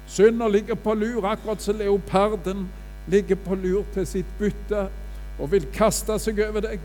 Synder 0.06 0.48
ligger 0.48 0.74
på 0.74 0.94
lur, 0.94 1.26
akkurat 1.26 1.62
som 1.62 1.76
leoparden 1.76 2.68
ligger 3.06 3.34
på 3.34 3.54
lur 3.54 3.84
til 3.94 4.06
sitt 4.06 4.26
bytte 4.38 4.88
og 5.38 5.52
vil 5.52 5.66
kaste 5.74 6.18
seg 6.18 6.40
over 6.48 6.60
deg. 6.60 6.80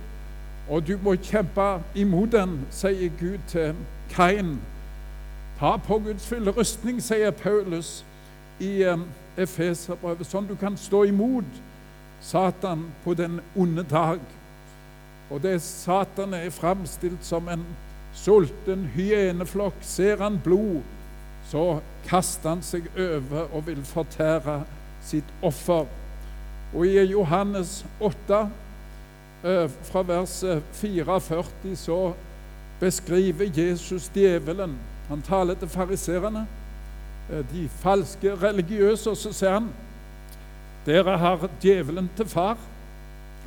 Og 0.69 0.87
du 0.87 0.97
må 1.03 1.15
kjempe 1.15 1.81
imot 1.95 2.31
den, 2.31 2.59
sier 2.71 3.11
Gud 3.19 3.37
til 3.47 3.75
Kain. 4.09 4.59
Ta 5.59 5.75
på 5.77 5.99
Guds 5.99 6.27
fulle 6.27 6.51
rustning, 6.51 7.01
sier 7.03 7.31
Paulus 7.31 8.05
i 8.59 8.85
Efeserbrevet, 9.37 10.27
sånn 10.27 10.47
du 10.47 10.55
kan 10.59 10.77
stå 10.79 11.03
imot 11.09 11.61
Satan 12.23 12.87
på 13.03 13.13
den 13.13 13.41
onde 13.55 13.83
dag. 13.83 14.21
Og 15.29 15.41
det 15.43 15.57
Satan 15.61 16.33
er 16.37 16.53
framstilt 16.53 17.25
som 17.25 17.49
en 17.51 17.65
sulten 18.15 18.85
hyeneflokk. 18.95 19.77
Ser 19.81 20.21
han 20.23 20.39
blod, 20.43 20.81
så 21.49 21.81
kaster 22.07 22.55
han 22.55 22.63
seg 22.65 22.87
over 22.95 23.49
og 23.51 23.65
vil 23.67 23.83
fortære 23.85 24.61
sitt 25.05 25.33
offer. 25.45 25.85
Og 26.73 26.87
i 26.87 27.03
Johannes 27.11 27.85
8, 27.99 28.49
eh, 29.43 29.69
fra 29.91 30.01
vers 30.01 30.43
44, 30.73 31.43
eh, 31.71 31.75
så 31.75 32.13
beskriver 32.79 33.51
Jesus 33.53 34.09
djevelen. 34.13 34.77
Han 35.09 35.21
taler 35.21 35.53
til 35.55 35.67
fariserene, 35.67 36.47
de 37.29 37.65
falske 37.81 38.35
religiøse, 38.41 39.09
og 39.09 39.17
så 39.17 39.33
sier 39.33 39.57
han 39.57 39.69
dere 40.85 41.17
har 41.17 41.47
djevelen 41.63 42.09
til 42.17 42.27
far. 42.29 42.57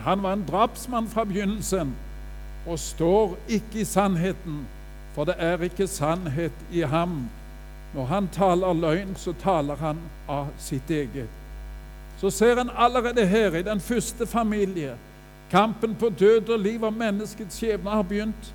Han 0.02 0.22
var 0.22 0.34
en 0.34 0.46
drapsmann 0.48 1.08
fra 1.08 1.24
begynnelsen 1.24 1.94
og 2.66 2.78
står 2.78 3.36
ikke 3.48 3.80
i 3.82 3.86
sannheten, 3.86 4.64
for 5.14 5.24
det 5.24 5.38
er 5.38 5.62
ikke 5.62 5.86
sannhet 5.86 6.64
i 6.74 6.82
ham. 6.82 7.28
Når 7.94 8.04
han 8.10 8.28
taler 8.34 8.72
løgn, 8.74 9.14
så 9.16 9.32
taler 9.42 9.78
han 9.78 10.02
av 10.28 10.50
sitt 10.58 10.90
eget 10.90 11.38
så 12.20 12.30
ser 12.30 12.58
en 12.58 12.70
allerede 12.76 13.26
her, 13.26 13.54
i 13.54 13.62
den 13.62 13.80
første 13.80 14.26
familie, 14.26 14.96
kampen 15.50 15.94
på 15.94 16.08
død 16.08 16.48
og 16.48 16.58
liv 16.58 16.82
og 16.82 16.92
menneskets 16.92 17.56
skjebne 17.56 17.90
har 17.90 18.02
begynt. 18.02 18.54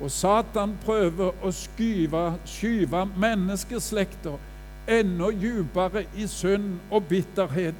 Og 0.00 0.10
Satan 0.10 0.72
prøver 0.84 1.36
å 1.44 1.50
skyve, 1.54 2.22
skyve 2.48 3.04
menneskeslekter 3.16 4.40
enda 4.88 5.30
dypere 5.30 6.06
i 6.16 6.26
synd 6.26 6.78
og 6.90 7.04
bitterhet 7.10 7.74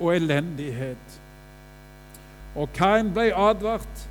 og 0.00 0.16
elendighet. 0.16 1.20
Og 2.56 2.72
Kain 2.74 3.12
ble 3.14 3.30
advart, 3.36 4.06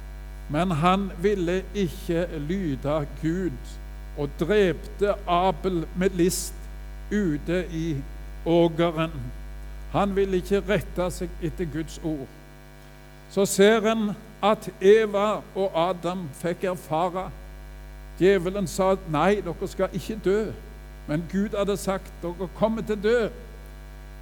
men 0.49 0.71
han 0.71 1.09
ville 1.21 1.63
ikke 1.75 2.27
lyde 2.47 3.05
Gud 3.21 3.75
og 4.17 4.29
drepte 4.39 5.13
Abel 5.27 5.85
med 5.97 6.09
list 6.09 6.55
ute 7.11 7.65
i 7.71 7.97
ågeren. 8.45 9.11
Han 9.91 10.15
ville 10.15 10.37
ikke 10.37 10.63
rette 10.69 11.09
seg 11.11 11.29
etter 11.43 11.67
Guds 11.73 11.99
ord. 12.03 12.27
Så 13.29 13.45
ser 13.45 13.85
en 13.91 14.11
at 14.43 14.69
Eva 14.81 15.41
og 15.55 15.75
Adam 15.89 16.27
fikk 16.39 16.63
erfare 16.71 17.29
Djevelen 18.19 18.67
sa 18.67 18.97
nei, 19.11 19.39
dere 19.39 19.67
skal 19.71 19.93
ikke 19.95 20.17
dø. 20.23 20.39
Men 21.09 21.25
Gud 21.31 21.57
hadde 21.57 21.77
sagt 21.77 22.11
dere 22.21 22.49
kommer 22.55 22.85
til 22.85 22.99
å 22.99 23.01
dø. 23.01 23.21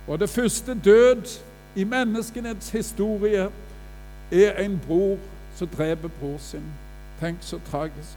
Og 0.07 0.19
det 0.19 0.29
første 0.31 0.71
død 0.85 1.33
i 1.75 1.83
menneskenes 1.83 2.69
historie 2.71 3.49
er 4.31 4.61
en 4.63 4.79
bror 4.87 5.17
som 5.55 5.67
dreper 5.67 6.13
bror 6.21 6.39
sin. 6.39 6.63
Tenk 7.19 7.43
så 7.43 7.59
tragisk. 7.71 8.15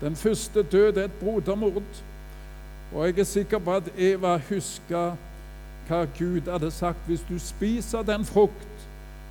Den 0.00 0.16
første 0.16 0.62
død 0.62 0.96
er 0.96 1.08
et 1.08 1.18
brodermord. 1.20 2.04
Og 2.92 3.06
jeg 3.06 3.18
er 3.18 3.24
sikker 3.24 3.58
på 3.58 3.80
at 3.80 3.88
Eva 3.96 4.36
husker 4.50 5.16
hva 5.88 6.04
Gud 6.18 6.52
hadde 6.52 6.70
sagt. 6.70 6.98
Hvis 7.06 7.24
du 7.28 7.38
spiser 7.38 8.02
den 8.02 8.28
frukt, 8.28 8.88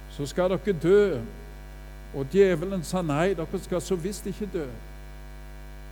så 0.10 0.26
skal 0.26 0.50
dere 0.50 0.80
dø. 0.84 1.20
Og 2.16 2.26
djevelen 2.34 2.82
sa 2.84 3.06
nei, 3.06 3.36
dere 3.38 3.62
skal 3.62 3.82
så 3.82 3.96
visst 3.96 4.26
ikke 4.26 4.50
dø. 4.54 4.66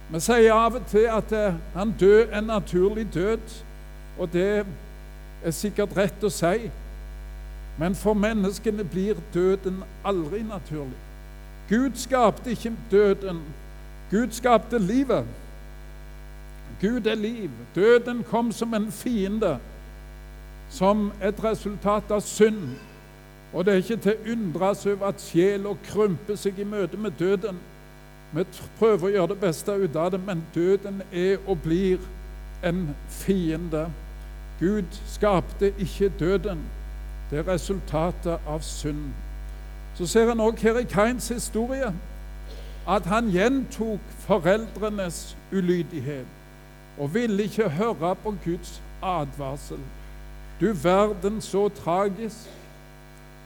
Vi 0.09 0.19
sier 0.19 0.53
av 0.53 0.73
og 0.79 0.85
til 0.89 1.05
at 1.13 1.31
eh, 1.37 1.57
han 1.75 1.91
dør 1.99 2.31
en 2.33 2.43
naturlig 2.49 3.05
død, 3.13 3.51
og 4.17 4.31
det 4.33 4.65
er 5.45 5.53
sikkert 5.53 5.93
rett 5.97 6.23
å 6.25 6.31
si. 6.33 6.69
Men 7.79 7.95
for 7.95 8.17
menneskene 8.17 8.83
blir 8.83 9.21
døden 9.33 9.83
aldri 10.03 10.41
naturlig. 10.43 10.97
Gud 11.69 11.95
skapte 11.95 12.51
ikke 12.51 12.73
døden. 12.91 13.43
Gud 14.09 14.33
skapte 14.33 14.79
livet. 14.81 15.25
Gud 16.81 17.05
er 17.07 17.15
liv. 17.15 17.51
Døden 17.75 18.23
kom 18.23 18.51
som 18.51 18.73
en 18.73 18.91
fiende 18.91 19.59
som 20.69 21.11
et 21.21 21.43
resultat 21.43 22.11
av 22.11 22.21
synd. 22.25 22.73
Og 23.53 23.65
det 23.65 23.73
er 23.73 23.83
ikke 23.83 24.01
til 24.03 24.17
å 24.17 24.31
undres 24.33 24.85
over 24.85 25.09
at 25.13 25.21
sjela 25.21 25.73
krymper 25.85 26.37
seg 26.37 26.59
i 26.59 26.65
møte 26.67 26.97
med 26.97 27.17
døden. 27.19 27.61
Vi 28.33 28.43
prøver 28.79 29.07
å 29.07 29.13
gjøre 29.13 29.33
det 29.33 29.39
beste 29.41 29.73
ut 29.73 29.95
av 29.95 30.11
det, 30.13 30.19
men 30.25 30.43
døden 30.55 31.01
er 31.11 31.37
og 31.47 31.63
blir 31.63 32.03
en 32.63 32.95
fiende. 33.09 33.87
Gud 34.59 34.99
skapte 35.07 35.73
ikke 35.79 36.11
døden. 36.19 36.61
Det 37.31 37.39
er 37.39 37.47
resultatet 37.47 38.39
av 38.47 38.61
synd. 38.61 39.09
Så 39.97 40.07
ser 40.07 40.31
en 40.31 40.39
òg 40.39 40.61
her 40.61 40.77
i 40.79 40.87
Kains 40.87 41.27
historie 41.29 41.93
at 42.89 43.05
han 43.05 43.29
gjentok 43.29 44.13
foreldrenes 44.25 45.37
ulydighet 45.51 46.25
og 46.99 47.13
ville 47.13 47.43
ikke 47.43 47.69
høre 47.69 48.15
på 48.23 48.33
Guds 48.45 48.81
advarsel. 49.03 49.79
Du 50.61 50.73
verden, 50.73 51.41
så 51.41 51.69
tragisk. 51.69 52.49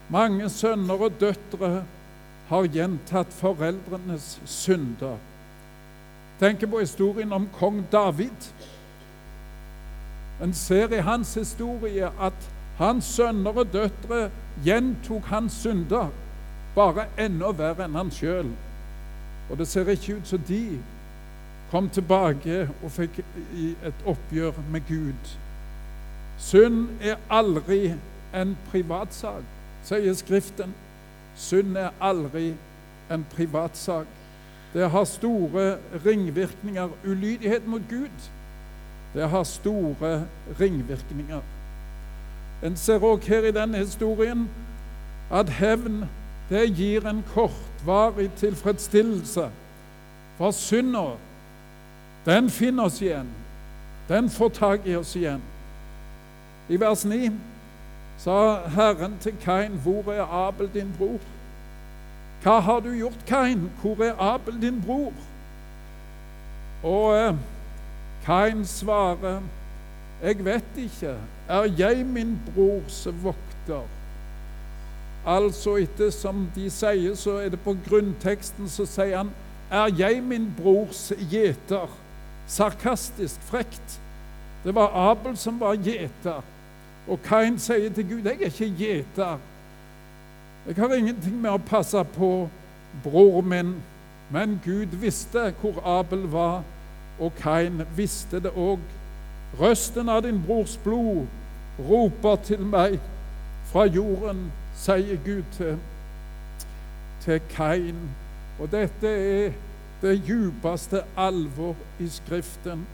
Mange 0.10 0.50
sønner 0.50 0.94
og 0.94 1.12
døtre 1.20 1.84
har 2.50 2.68
gjentatt 2.68 3.34
foreldrenes 3.34 4.40
synder. 4.46 5.18
Tenk 6.40 6.66
på 6.70 6.80
historien 6.80 7.34
om 7.34 7.48
kong 7.60 7.84
David. 7.92 8.50
En 10.44 10.54
ser 10.54 10.92
i 10.94 11.02
hans 11.02 11.34
historie 11.34 12.10
at 12.20 12.50
hans 12.78 13.06
sønner 13.06 13.58
og 13.64 13.70
døtre 13.74 14.30
gjentok 14.66 15.30
hans 15.30 15.54
synder, 15.64 16.10
bare 16.76 17.06
enda 17.22 17.54
verre 17.56 17.86
enn 17.86 17.96
han 17.96 18.12
sjøl. 18.12 18.50
Og 19.52 19.58
det 19.58 19.68
ser 19.70 19.92
ikke 19.94 20.18
ut 20.18 20.28
som 20.28 20.44
de 20.48 20.80
kom 21.72 21.90
tilbake 21.90 22.68
og 22.84 22.92
fikk 22.92 23.22
et 23.86 24.06
oppgjør 24.06 24.58
med 24.72 24.82
Gud. 24.90 25.36
Synd 26.38 26.90
er 27.02 27.22
aldri 27.30 27.94
en 28.34 28.58
privatsak, 28.72 29.46
sier 29.86 30.14
Skriften. 30.18 30.74
Synd 31.36 31.78
er 31.78 31.90
aldri 32.02 32.54
en 33.12 33.26
privatsak. 33.36 34.08
Det 34.74 34.90
har 34.90 35.04
store 35.04 35.78
ringvirkninger. 36.06 36.90
Ulydighet 37.06 37.68
mot 37.68 37.82
Gud, 37.90 38.30
det 39.14 39.30
har 39.30 39.44
store 39.44 40.26
ringvirkninger. 40.60 41.42
En 42.64 42.78
ser 42.78 43.04
òg 43.04 43.26
her 43.28 43.46
i 43.50 43.52
denne 43.52 43.78
historien 43.78 44.48
at 45.32 45.50
hevn 45.50 46.06
det 46.50 46.68
gir 46.78 47.08
en 47.08 47.24
kortvarig 47.34 48.32
tilfredsstillelse. 48.38 49.50
For 50.38 50.52
synda, 50.52 51.06
den 52.26 52.50
finner 52.50 52.84
oss 52.84 53.02
igjen. 53.02 53.30
Den 54.10 54.30
får 54.30 54.50
tak 54.50 54.88
i 54.88 54.96
oss 54.96 55.16
igjen. 55.16 55.42
I 56.70 56.80
vers 56.80 57.06
9 57.06 57.32
sa 58.24 58.68
Herren 58.68 59.18
til 59.20 59.34
Kain, 59.42 59.72
'Hvor 59.72 60.12
er 60.12 60.48
Abel, 60.48 60.70
din 60.74 60.94
bror?' 60.98 61.20
Hva 62.44 62.60
har 62.60 62.80
du 62.80 62.92
gjort, 62.96 63.26
Kain? 63.28 63.72
Hvor 63.82 64.04
er 64.04 64.16
Abel, 64.20 64.62
din 64.62 64.82
bror? 64.82 65.14
Og 66.84 67.16
eh, 67.16 67.36
Kain 68.26 68.66
svarer, 68.66 69.42
'Jeg 70.24 70.46
vet 70.46 70.64
ikke. 70.78 71.16
Er 71.48 71.64
jeg 71.78 72.06
min 72.06 72.40
brors 72.56 73.08
vokter?' 73.24 73.88
Altså, 75.26 75.76
etter 75.76 76.10
som 76.10 76.50
de 76.56 76.70
sier, 76.70 77.16
så 77.16 77.32
er 77.32 77.50
det 77.50 77.60
på 77.60 77.78
grunnteksten 77.90 78.70
så 78.70 78.86
sier 78.86 79.18
han, 79.18 79.32
'Er 79.72 79.90
jeg 79.98 80.24
min 80.24 80.54
brors 80.62 81.12
gjeter?' 81.32 81.90
Sarkastisk, 82.48 83.42
frekt. 83.42 84.02
Det 84.64 84.76
var 84.76 85.12
Abel 85.12 85.38
som 85.38 85.60
var 85.60 85.76
gjeter. 85.76 86.42
Og 87.08 87.20
Kain 87.24 87.60
sier 87.60 87.94
til 87.94 88.10
Gud, 88.10 88.22
'Jeg 88.24 88.42
er 88.42 88.46
ikke 88.46 88.76
gjeter.' 88.78 89.40
Jeg 90.68 90.76
har 90.76 90.94
ingenting 90.94 91.42
med 91.42 91.50
å 91.50 91.58
passe 91.58 92.04
på 92.04 92.50
bror 93.04 93.42
min. 93.42 93.76
Men 94.32 94.62
Gud 94.66 94.86
visste 94.86 95.54
hvor 95.62 96.00
Abel 96.00 96.28
var, 96.32 96.64
og 97.20 97.36
Kain 97.36 97.82
visste 97.96 98.40
det 98.40 98.52
òg. 98.56 98.80
Røsten 99.60 100.10
av 100.10 100.24
din 100.24 100.44
brors 100.48 100.80
blod 100.84 101.28
roper 101.90 102.36
til 102.36 102.60
meg 102.60 103.00
fra 103.72 103.86
jorden, 103.86 104.52
sier 104.76 105.20
Gud 105.26 105.44
til, 105.58 105.78
til 107.26 107.42
Kain. 107.50 108.00
Og 108.60 108.72
dette 108.72 109.08
er 109.08 109.52
det 110.02 110.16
djupeste 110.28 111.04
alvor 111.18 111.76
i 112.00 112.08
Skriften. 112.10 112.88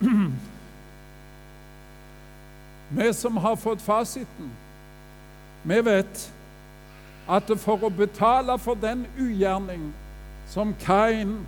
Vi 2.96 3.12
som 3.12 3.36
har 3.36 3.56
fått 3.56 3.82
fasiten, 3.82 4.50
vi 5.62 5.80
vet 5.80 6.32
at 7.28 7.48
for 7.58 7.82
å 7.82 7.90
betale 7.90 8.54
for 8.60 8.78
den 8.78 9.06
ugjerning 9.18 9.88
som 10.52 10.74
Kain 10.78 11.38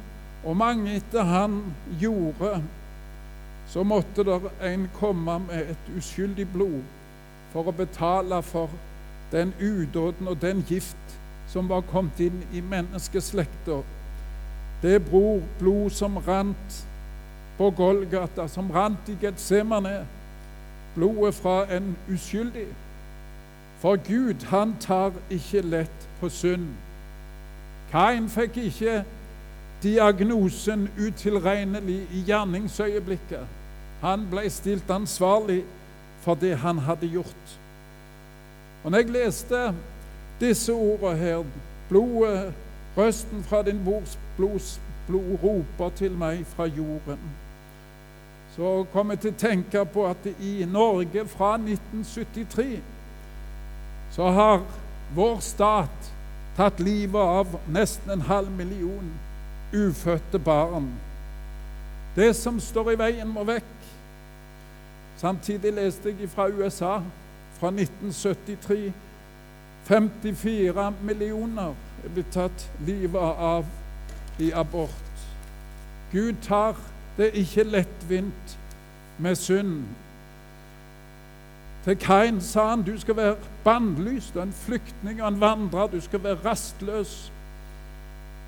og 0.43 0.57
mange 0.57 0.97
etter 0.97 1.27
han 1.29 1.61
gjorde, 2.01 2.63
så 3.69 3.85
måtte 3.85 4.25
det 4.25 4.41
en 4.63 4.89
komme 4.99 5.39
med 5.47 5.73
et 5.75 5.91
uskyldig 5.99 6.49
blod 6.55 6.83
for 7.53 7.69
å 7.69 7.77
betale 7.77 8.41
for 8.47 8.73
den 9.33 9.53
udåden 9.61 10.29
og 10.31 10.41
den 10.43 10.65
gift 10.69 11.17
som 11.51 11.69
var 11.71 11.87
kommet 11.91 12.21
inn 12.21 12.43
i 12.55 12.63
menneskeslekta. 12.63 13.81
Det 14.83 14.99
blod 15.11 15.91
som 15.95 16.19
rant 16.27 16.83
på 17.57 17.71
Golgata, 17.71 18.49
som 18.49 18.71
rant 18.73 19.09
i 19.09 19.17
Getsemane, 19.23 20.05
blodet 20.97 21.35
fra 21.35 21.77
en 21.77 21.97
uskyldig. 22.13 22.67
For 23.79 23.97
Gud, 23.97 24.47
han 24.49 24.75
tar 24.81 25.13
ikke 25.31 25.61
lett 25.61 26.09
på 26.21 26.29
synd. 26.29 26.67
Kain 27.93 28.29
fikk 28.29 28.57
ikke 28.57 29.05
diagnosen 29.83 30.89
utilregnelig 30.99 32.01
i 32.13 32.25
gjerningsøyeblikket. 32.27 33.47
Han 34.01 34.27
ble 34.31 34.49
stilt 34.51 34.91
ansvarlig 34.91 35.63
for 36.25 36.35
det 36.35 36.57
han 36.59 36.79
hadde 36.79 37.09
gjort. 37.09 37.59
Og 38.85 38.91
når 38.91 38.99
jeg 38.99 39.11
leste 39.11 39.75
disse 40.41 40.73
ordene 40.73 41.17
her 41.17 41.45
blodet, 41.89 42.55
Røsten 42.97 43.45
fra 43.45 43.63
din 43.63 43.85
blod, 44.37 44.79
blod 45.07 45.39
roper 45.43 45.91
til 45.97 46.13
meg 46.17 46.47
fra 46.47 46.65
jorden. 46.65 47.19
Så 48.57 48.87
kom 48.93 49.11
jeg 49.13 49.21
til 49.21 49.35
å 49.35 49.39
tenke 49.41 49.85
på 49.93 50.07
at 50.09 50.27
i 50.41 50.65
Norge 50.69 51.27
fra 51.29 51.55
1973 51.61 52.79
så 54.17 54.31
har 54.33 54.63
vår 55.15 55.41
stat 55.45 56.13
tatt 56.57 56.81
livet 56.81 57.21
av 57.21 57.59
nesten 57.69 58.15
en 58.15 58.25
halv 58.31 58.49
million 58.57 59.11
ufødte 59.77 60.39
barn. 60.39 60.89
Det 62.17 62.31
som 62.37 62.61
står 62.61 62.95
i 62.95 62.99
veien, 62.99 63.29
må 63.29 63.45
vekk. 63.45 63.75
Samtidig 65.21 65.75
leste 65.77 66.15
jeg 66.17 66.31
fra 66.33 66.49
USA 66.49 66.95
fra 67.59 67.69
1973 67.69 68.93
54 69.87 70.93
millioner 71.03 71.77
er 72.05 72.13
blitt 72.15 72.33
tatt 72.35 72.65
livet 72.87 73.21
av 73.39 73.69
i 74.43 74.51
abort. 74.51 75.21
Gud 76.13 76.41
tar 76.43 76.81
det 77.17 77.27
er 77.27 77.41
ikke 77.41 77.63
lettvint 77.65 78.59
med 79.19 79.35
synd. 79.35 79.85
Til 81.85 81.97
Kain 81.97 82.41
sa 82.41 82.69
han 82.71 82.83
du 82.83 82.99
skal 83.01 83.17
være 83.17 83.37
bannlyst 83.65 84.37
og 84.37 84.43
en 84.43 84.53
flyktning 84.53 85.23
og 85.23 85.29
en 85.29 85.41
vandrer. 85.41 85.87
Du 85.87 86.01
skal 86.01 86.23
være 86.23 86.39
rastløs. 86.45 87.33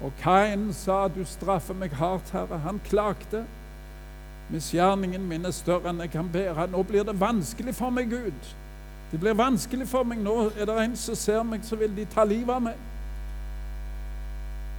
Og 0.03 0.13
Kain 0.23 0.73
sa 0.73 1.09
du 1.09 1.25
straffer 1.25 1.75
meg 1.75 1.95
hardt, 1.95 2.31
Herre. 2.33 2.59
Han 2.59 2.81
klagde. 2.85 3.45
Misgjerningen 4.51 5.29
min 5.29 5.45
er 5.45 5.55
større 5.55 5.91
enn 5.91 6.01
jeg 6.01 6.11
kan 6.11 6.29
bære. 6.33 6.67
Nå 6.73 6.83
blir 6.83 7.07
det 7.07 7.21
vanskelig 7.21 7.75
for 7.75 7.95
meg, 7.95 8.11
Gud. 8.11 8.53
Det 9.13 9.21
blir 9.21 9.39
vanskelig 9.39 9.89
for 9.89 10.03
meg. 10.03 10.19
Nå 10.19 10.51
er 10.59 10.67
det 10.67 10.77
en 10.83 10.97
som 10.97 11.15
ser 11.15 11.43
meg, 11.43 11.65
så 11.65 11.77
vil 11.77 11.97
de 11.97 12.05
ta 12.11 12.25
livet 12.25 12.55
av 12.55 12.63
meg. 12.63 12.88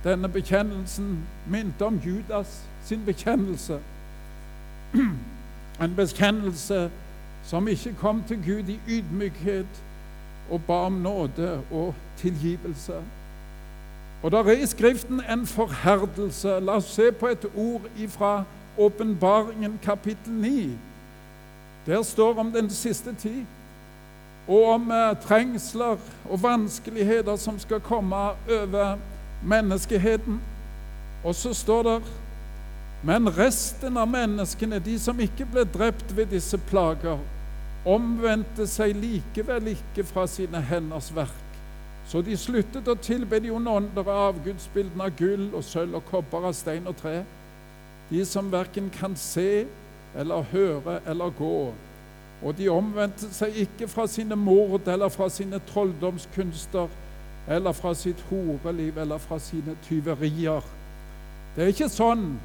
Denne 0.04 0.30
bekjennelsen 0.30 1.20
minte 1.48 1.86
om 1.86 2.00
Judas 2.06 2.62
sin 2.86 3.06
bekjennelse. 3.06 3.80
En 5.84 5.96
bekjennelse 5.96 6.90
som 7.44 7.68
ikke 7.68 7.94
kom 8.00 8.24
til 8.28 8.38
Gud 8.46 8.70
i 8.70 8.80
ydmykhet 8.88 9.84
og 10.52 10.62
ba 10.68 10.74
om 10.74 10.94
nåde 10.94 11.62
og 11.72 11.96
tilgivelse. 12.18 12.94
Og 14.24 14.32
der 14.32 14.44
er 14.44 14.52
i 14.52 14.66
Skriften 14.66 15.22
en 15.32 15.48
forherdelse. 15.48 16.60
La 16.60 16.72
oss 16.72 16.96
se 16.96 17.12
på 17.12 17.28
et 17.28 17.46
ord 17.56 17.82
fra 18.08 18.44
Åpenbaringen 18.78 19.80
kapittel 19.84 20.34
9. 20.34 20.78
Der 21.86 22.04
står 22.04 22.40
om 22.40 22.52
den 22.52 22.70
siste 22.70 23.16
tid, 23.16 23.46
og 24.48 24.64
om 24.74 24.92
eh, 24.92 25.16
trengsler 25.28 25.98
og 26.30 26.44
vanskeligheter 26.44 27.36
som 27.36 27.60
skal 27.60 27.80
komme 27.80 28.16
over 28.16 28.98
menneskeheten. 29.44 30.40
Og 31.24 31.36
så 31.36 31.54
står 31.54 31.84
det 31.84 32.00
men 33.02 33.30
resten 33.32 33.98
av 33.98 34.10
menneskene, 34.12 34.80
de 34.84 34.98
som 35.00 35.20
ikke 35.24 35.46
ble 35.48 35.64
drept 35.64 36.12
ved 36.16 36.34
disse 36.34 36.58
plager, 36.68 37.20
omvendte 37.88 38.66
seg 38.68 38.92
likevel 39.00 39.72
ikke 39.72 40.04
fra 40.04 40.26
sine 40.28 40.60
henders 40.68 41.08
verk. 41.16 41.46
Så 42.10 42.20
de 42.26 42.36
sluttet 42.38 42.90
å 42.90 42.98
tilbe 43.00 43.40
de 43.40 43.54
onde 43.56 43.72
ånder 43.72 44.04
av 44.04 44.34
avgudsbildene 44.34 45.08
av 45.08 45.16
gull 45.16 45.46
og 45.54 45.64
sølv 45.64 46.00
og 46.02 46.08
kobber 46.10 46.50
av 46.50 46.58
stein 46.58 46.90
og 46.90 46.98
tre, 47.00 47.22
de 48.10 48.24
som 48.26 48.50
verken 48.52 48.90
kan 48.92 49.16
se 49.16 49.64
eller 50.18 50.48
høre 50.52 51.00
eller 51.08 51.32
gå. 51.38 51.70
Og 52.40 52.56
de 52.58 52.68
omvendte 52.72 53.30
seg 53.36 53.56
ikke 53.64 53.88
fra 53.92 54.08
sine 54.12 54.36
mord 54.40 54.88
eller 54.90 55.12
fra 55.14 55.30
sine 55.32 55.60
trolldomskunster 55.70 56.90
eller 57.50 57.72
fra 57.72 57.94
sitt 57.94 58.22
horeliv 58.30 58.98
eller 58.98 59.18
fra 59.18 59.40
sine 59.40 59.76
tyverier. 59.84 60.66
Det 61.56 61.64
er 61.64 61.74
ikke 61.74 61.90
sånn 61.90 62.36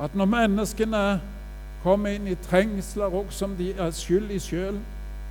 at 0.00 0.14
når 0.16 0.30
menneskene 0.30 1.04
kommer 1.84 2.16
inn 2.16 2.26
i 2.28 2.36
trengsler, 2.48 3.12
og 3.14 3.30
som 3.32 3.54
de 3.56 3.70
er 3.72 3.92
skyld 3.94 4.30
i 4.34 4.40
sjøl, 4.42 4.80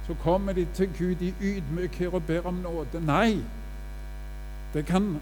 så 0.07 0.15
kommer 0.23 0.53
de 0.57 0.65
til 0.73 0.89
Gud 0.97 1.21
i 1.21 1.33
ydmykhet 1.41 2.13
og 2.13 2.23
ber 2.27 2.47
om 2.49 2.63
nåde. 2.63 3.01
Nei, 3.05 3.41
Det 4.73 4.85
kan 4.85 5.19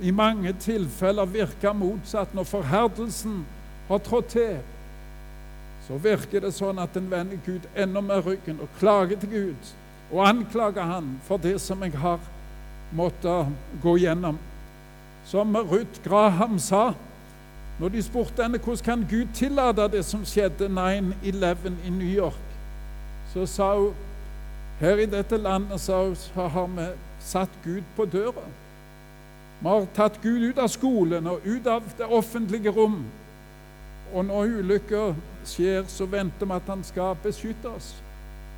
i 0.00 0.10
mange 0.10 0.52
tilfeller 0.52 1.24
virke 1.24 1.72
motsatt. 1.72 2.34
Når 2.34 2.44
forherdelsen 2.44 3.46
har 3.88 3.98
trådt 3.98 4.26
til, 4.26 4.58
så 5.88 5.96
virker 5.96 6.40
det 6.40 6.52
sånn 6.54 6.78
at 6.78 6.96
en 6.96 7.08
vender 7.10 7.40
Gud 7.46 7.64
enda 7.76 8.00
mer 8.00 8.20
ryggen 8.20 8.60
og 8.60 8.68
klager 8.78 9.16
til 9.16 9.30
Gud 9.32 9.72
og 10.12 10.28
anklager 10.28 10.82
han 10.82 11.20
for 11.24 11.40
det 11.40 11.60
som 11.60 11.82
jeg 11.82 11.96
har 11.98 12.20
måttet 12.96 13.52
gå 13.82 13.96
gjennom. 13.98 14.38
Som 15.26 15.56
Ruth 15.56 16.02
Graham 16.04 16.58
sa 16.58 16.92
når 17.80 17.88
de 17.88 18.02
spurte 18.02 18.42
henne 18.42 18.58
hvordan 18.60 18.84
kan 18.84 19.06
Gud 19.10 19.28
tillate 19.34 19.88
det 19.90 20.04
som 20.04 20.24
skjedde 20.28 20.68
9-11 20.68 21.78
i 21.86 21.90
New 21.90 22.08
York, 22.08 22.42
så 23.32 23.46
sa 23.46 23.74
hun 23.78 23.94
her 24.80 25.00
i 25.02 25.06
dette 25.06 25.36
landet 25.36 25.80
så 25.80 26.14
har 26.34 26.66
vi 26.66 26.86
satt 27.20 27.50
Gud 27.64 27.82
på 27.96 28.04
døra. 28.04 28.44
Vi 29.60 29.68
har 29.68 29.86
tatt 29.94 30.22
Gud 30.22 30.42
ut 30.42 30.58
av 30.58 30.68
skolen 30.68 31.26
og 31.26 31.44
ut 31.44 31.66
av 31.66 31.82
det 31.98 32.06
offentlige 32.06 32.70
rom. 32.70 33.04
Og 34.12 34.24
når 34.24 34.58
ulykker 34.58 35.14
skjer, 35.46 35.84
så 35.88 36.06
venter 36.06 36.46
vi 36.46 36.54
at 36.54 36.66
Han 36.66 36.82
skal 36.84 37.16
beskytte 37.22 37.68
oss. 37.68 37.94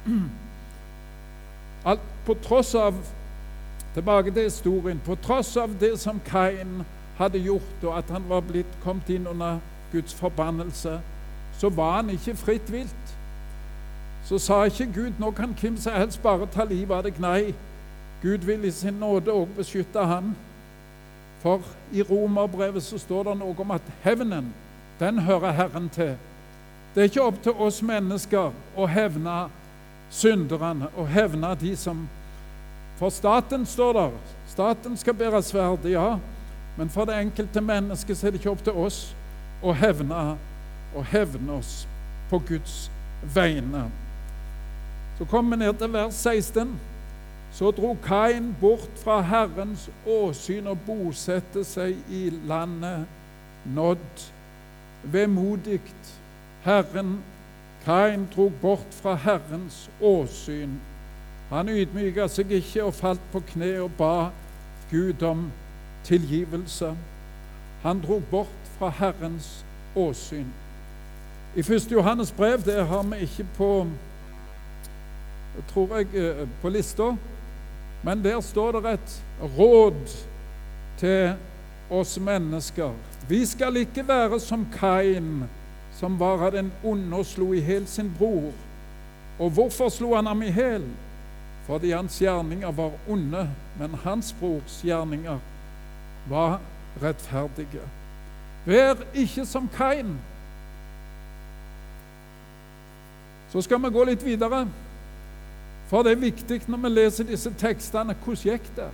Alt 1.85 2.01
på 2.27 2.35
tross 2.35 2.75
av 2.75 2.97
Tilbake 3.95 4.31
til 4.31 4.43
historien. 4.43 5.01
På 5.05 5.15
tross 5.15 5.57
av 5.57 5.71
det 5.81 5.99
som 6.01 6.21
Kain 6.27 6.83
hadde 7.19 7.39
gjort, 7.39 7.83
og 7.83 7.99
at 7.99 8.11
han 8.11 8.25
var 8.29 8.41
blitt 8.41 8.79
kommet 8.85 9.09
inn 9.09 9.27
under 9.27 9.59
Guds 9.93 10.15
forbannelse, 10.15 11.01
så 11.59 11.69
var 11.69 11.97
han 11.97 12.11
ikke 12.11 12.37
fritt 12.37 12.73
vilt. 12.73 13.15
Så 14.25 14.39
sa 14.39 14.65
ikke 14.65 14.93
Gud 14.95 15.13
nå 15.19 15.31
kan 15.31 15.55
hvem 15.61 15.77
som 15.77 15.93
helst 15.93 16.23
bare 16.23 16.47
ta 16.47 16.65
livet 16.65 16.97
av 16.97 17.05
deg. 17.05 17.21
Nei, 17.21 17.55
Gud 18.23 18.47
vil 18.49 18.65
i 18.65 18.71
sin 18.71 18.99
nåde 18.99 19.33
òg 19.33 19.53
beskytte 19.57 20.07
han. 20.07 20.35
For 21.43 21.61
i 21.93 22.03
romerbrevet 22.03 22.83
så 22.83 22.99
står 22.99 23.23
det 23.29 23.39
noe 23.39 23.55
om 23.61 23.75
at 23.77 23.91
hevnen, 24.03 24.55
den 25.01 25.19
hører 25.19 25.53
Herren 25.53 25.89
til. 25.93 26.17
Det 26.95 27.03
er 27.03 27.11
ikke 27.11 27.23
opp 27.23 27.43
til 27.43 27.53
oss 27.53 27.83
mennesker 27.83 28.55
å 28.77 28.87
hevne 28.87 29.49
synderne 30.11 30.89
og 30.97 31.09
hevne 31.11 31.51
de 31.61 31.77
som 31.77 32.07
For 32.99 33.11
staten 33.11 33.67
står 33.67 33.93
der. 33.93 34.11
Staten 34.49 34.97
skal 34.97 35.15
bære 35.15 35.43
sverd, 35.43 35.85
ja. 35.85 36.19
Men 36.77 36.91
for 36.91 37.05
det 37.05 37.19
enkelte 37.21 37.61
mennesket 37.61 38.19
så 38.19 38.27
er 38.27 38.31
det 38.31 38.41
ikke 38.41 38.51
opp 38.51 38.65
til 38.65 38.73
oss 38.73 38.99
å 39.63 39.73
hevne, 39.73 40.37
å 40.95 41.03
hevne 41.03 41.59
oss 41.59 41.85
på 42.31 42.39
Guds 42.49 42.91
vegne. 43.35 43.87
Så 45.19 45.25
kommer 45.31 45.57
vi 45.57 45.65
ned 45.65 45.79
til 45.79 45.93
vers 45.93 46.15
16. 46.15 46.75
Så 47.55 47.71
dro 47.71 47.97
Kain 48.03 48.57
bort 48.61 48.91
fra 49.05 49.21
Herrens 49.23 49.87
åsyn 50.07 50.67
og 50.67 50.81
bosatte 50.87 51.63
seg 51.65 51.95
i 52.11 52.27
landet 52.51 53.07
Nådd. 53.65 54.25
Vemodig 55.05 55.81
Herren 56.65 57.21
Kain 57.85 58.27
dro 58.35 58.49
bort 58.63 58.99
fra 59.03 59.15
Herrens 59.15 59.91
åsyn. 60.01 60.81
Han 61.55 61.69
ydmyka 61.71 62.25
seg 62.27 62.51
ikke 62.51 62.83
og 62.83 62.97
falt 62.99 63.23
på 63.31 63.39
kne 63.53 63.69
og 63.85 63.93
ba 63.95 64.31
Gud 64.91 65.23
om 65.23 65.45
tilgivelse. 66.05 66.89
Han 67.85 68.01
dro 68.03 68.19
bort 68.31 68.73
fra 68.75 68.89
Herrens 68.91 69.65
åsyn. 69.95 70.49
I 71.55 71.63
1. 71.63 71.93
Johannes 71.93 72.33
brev, 72.33 72.65
det 72.67 72.87
har 72.87 73.03
vi 73.03 73.21
ikke 73.23 73.47
på 73.57 73.87
tror 75.71 75.97
jeg, 75.97 76.07
eh, 76.15 76.49
på 76.63 76.69
lista, 76.69 77.15
men 78.03 78.25
der 78.25 78.41
står 78.41 78.81
det 78.81 78.93
et 78.93 79.23
råd 79.59 80.25
til 80.99 81.37
oss 81.91 82.19
mennesker. 82.19 82.91
Vi 83.29 83.47
skal 83.47 83.77
ikke 83.77 84.09
være 84.09 84.41
som 84.41 84.67
Kain, 84.75 85.45
som 86.01 86.19
var 86.21 86.43
av 86.47 86.53
den 86.53 86.73
onde 86.85 87.17
og 87.17 87.27
slo 87.27 87.53
i 87.53 87.63
hjel 87.63 87.87
sin 87.87 88.11
bror. 88.19 88.51
Og 89.39 89.51
hvorfor 89.51 89.89
slo 89.89 90.15
han 90.15 90.27
ham 90.27 90.43
i 90.43 90.51
hjel? 90.51 90.83
Fordi 91.67 91.91
hans 91.91 92.19
gjerninger 92.21 92.73
var 92.73 92.93
onde, 93.09 93.51
men 93.79 93.95
hans 94.05 94.35
brors 94.41 94.81
gjerninger 94.85 95.39
var 96.29 96.61
rettferdige. 97.03 97.85
Vær 98.67 98.95
ikke 99.15 99.47
som 99.47 99.69
Kain. 99.77 100.19
Så 103.53 103.63
skal 103.63 103.83
vi 103.83 103.91
gå 103.91 104.05
litt 104.05 104.25
videre. 104.25 104.67
For 105.89 106.03
det 106.03 106.13
er 106.13 106.21
viktig 106.21 106.61
når 106.67 106.81
vi 106.85 106.93
leser 106.93 107.29
disse 107.29 107.53
tekstene, 107.61 108.17
hvordan 108.25 108.43
gikk 108.43 108.71
det? 108.77 108.91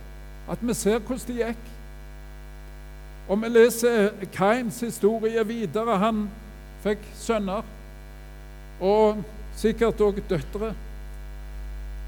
At 0.51 0.61
vi 0.61 0.73
ser 0.73 0.99
hvordan 0.99 1.27
det 1.27 1.37
gikk. 1.39 1.67
Og 3.27 3.41
vi 3.41 3.49
leser 3.49 4.09
Kains 4.33 4.79
historie 4.79 5.47
videre. 5.47 5.97
Han 5.97 6.25
fikk 6.83 7.03
sønner, 7.15 7.63
og 8.81 9.23
sikkert 9.55 10.01
òg 10.01 10.19
døtre. 10.29 10.73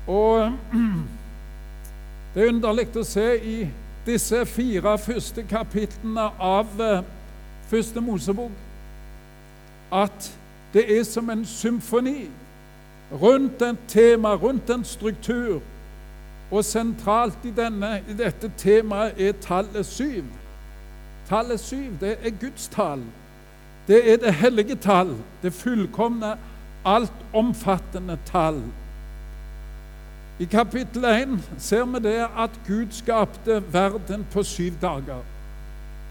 Og 0.08 0.54
det 2.34 2.44
er 2.44 2.50
underlig 2.50 2.90
å 2.98 3.06
se 3.08 3.28
i 3.40 3.58
disse 4.06 4.46
fire 4.46 4.98
første 5.00 5.46
kapitlene 5.48 6.30
av 6.40 6.82
eh, 6.82 7.04
Første 7.74 8.02
Mosebok 8.04 8.52
at 9.94 10.28
det 10.74 10.84
er 10.98 11.04
som 11.08 11.30
en 11.30 11.46
symfoni 11.46 12.28
rundt 13.22 13.62
et 13.62 13.78
tema, 13.88 14.36
rundt 14.36 14.70
en 14.70 14.84
struktur. 14.86 15.62
Og 16.52 16.66
sentralt 16.66 17.46
i, 17.46 17.54
denne, 17.56 17.96
i 18.10 18.14
dette 18.18 18.52
temaet 18.58 19.22
er 19.22 19.34
tallet 19.42 19.86
syv. 19.86 20.26
Tallet 21.30 21.62
syv, 21.62 21.96
det 22.02 22.18
er 22.22 22.36
Guds 22.42 22.68
tall. 22.68 23.02
Det 23.88 24.02
er 24.12 24.18
det 24.22 24.34
hellige 24.34 24.76
tall, 24.76 25.16
det 25.42 25.54
fullkomne, 25.54 26.36
altomfattende 26.86 28.18
tall. 28.26 28.62
I 30.44 30.46
kapittel 30.46 31.06
1 31.06 31.40
ser 31.58 31.86
vi 31.86 32.00
det 32.04 32.28
at 32.38 32.50
Gud 32.68 32.88
skapte 32.92 33.64
verden 33.74 34.26
på 34.32 34.44
syv 34.44 34.74
dager. 34.82 35.22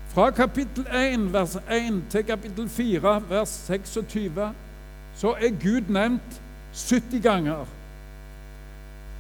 Fra 0.08 0.30
kapittel 0.30 0.86
1, 0.86 1.32
vers 1.32 1.56
1 1.70 2.02
til 2.10 2.24
kapittel 2.24 2.68
4, 2.68 3.22
vers 3.28 3.48
26, 3.48 4.52
så 5.16 5.34
er 5.40 5.50
Gud 5.50 5.88
nevnt 5.88 6.40
70 6.72 7.22
ganger. 7.22 7.66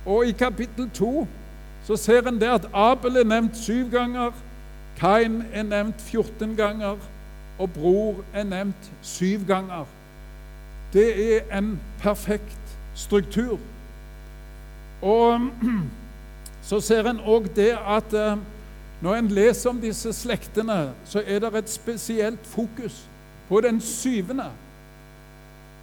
Og 0.06 0.26
i 0.26 0.32
kapittel 0.32 0.90
2 0.90 1.28
så 1.84 1.96
ser 1.96 2.28
en 2.28 2.40
det 2.40 2.48
at 2.48 2.68
Abel 2.72 3.16
er 3.16 3.24
nevnt 3.24 3.56
syv 3.56 3.90
ganger, 3.90 4.30
Kain 4.96 5.42
er 5.52 5.62
nevnt 5.62 6.00
14 6.00 6.56
ganger, 6.56 6.96
og 7.58 7.70
bror 7.70 8.24
er 8.34 8.44
nevnt 8.44 8.92
syv 9.02 9.44
ganger. 9.46 9.84
Det 10.92 11.36
er 11.36 11.58
en 11.58 11.80
perfekt 12.00 12.78
struktur. 12.94 13.58
Og 15.02 15.40
så 16.68 16.80
ser 16.80 17.10
en 17.10 17.20
òg 17.26 17.48
det 17.56 17.72
at 17.74 18.14
eh, 18.14 18.36
når 19.02 19.18
en 19.18 19.28
leser 19.34 19.70
om 19.70 19.80
disse 19.82 20.12
slektene, 20.14 20.92
så 21.04 21.24
er 21.26 21.42
det 21.42 21.54
et 21.58 21.70
spesielt 21.70 22.46
fokus 22.46 23.02
på 23.48 23.60
den 23.60 23.80
syvende. 23.80 24.46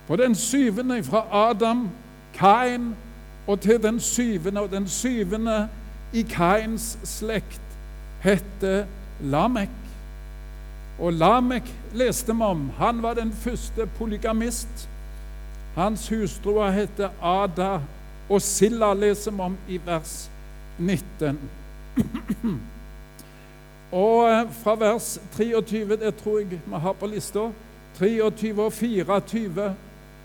På 0.08 0.16
den 0.16 0.36
syvende 0.36 1.04
fra 1.04 1.26
Adam, 1.50 1.90
Kain, 2.34 2.96
og 3.48 3.60
til 3.60 3.84
den 3.84 4.00
syvende. 4.00 4.62
Og 4.62 4.72
den 4.72 4.88
syvende 4.88 5.68
i 6.14 6.22
Kains 6.22 6.98
slekt 7.04 7.62
heter 8.24 8.86
Lamek. 9.22 9.70
Og 11.00 11.14
Lamek 11.14 11.76
leste 11.94 12.36
vi 12.36 12.42
om. 12.42 12.70
Han 12.78 13.04
var 13.04 13.14
den 13.14 13.34
første 13.34 13.86
polygamist. 13.98 14.90
Hans 15.76 16.10
hustruer 16.10 16.72
heter 16.72 17.10
Ada 17.24 17.80
og 18.30 18.42
Silla, 18.42 18.94
leser 18.94 19.32
vi 19.32 19.42
om 19.42 19.58
i 19.68 19.80
vers 19.86 20.30
19. 20.78 21.40
og 23.92 24.30
eh, 24.30 24.52
fra 24.62 24.76
vers 24.80 25.20
23, 25.36 25.98
det 25.98 26.16
tror 26.16 26.40
jeg 26.40 26.60
vi 26.66 26.82
har 26.86 26.94
på 26.94 27.10
lista, 27.10 27.50
23 28.00 28.64
og 28.64 28.74
24 28.74 29.76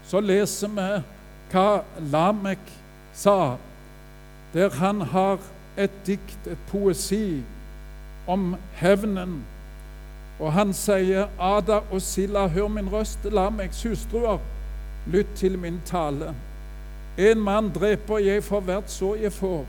så 0.06 0.20
leser 0.20 0.68
vi 0.68 0.88
hva 1.52 1.68
Lamek 2.12 2.70
sa, 3.14 3.56
der 4.52 4.70
han 4.78 5.00
har 5.00 5.38
et 5.80 5.92
dikt, 6.06 6.46
et 6.46 6.60
poesi, 6.70 7.42
om 8.26 8.54
hevnen. 8.78 9.42
Og 10.40 10.52
han 10.52 10.72
sier, 10.72 11.28
'Ada 11.38 11.80
og 11.90 12.02
Silla, 12.02 12.46
hør 12.46 12.68
min 12.68 12.92
røst, 12.92 13.24
Lameks 13.24 13.82
hustruer, 13.82 14.38
lytt 15.06 15.34
til 15.36 15.58
min 15.58 15.80
tale.' 15.86 16.34
En 17.18 17.40
mann 17.40 17.70
dreper 17.74 18.18
jeg 18.18 18.44
for 18.44 18.60
hvert 18.60 18.90
så 18.90 19.14
jeg 19.14 19.32
får, 19.32 19.66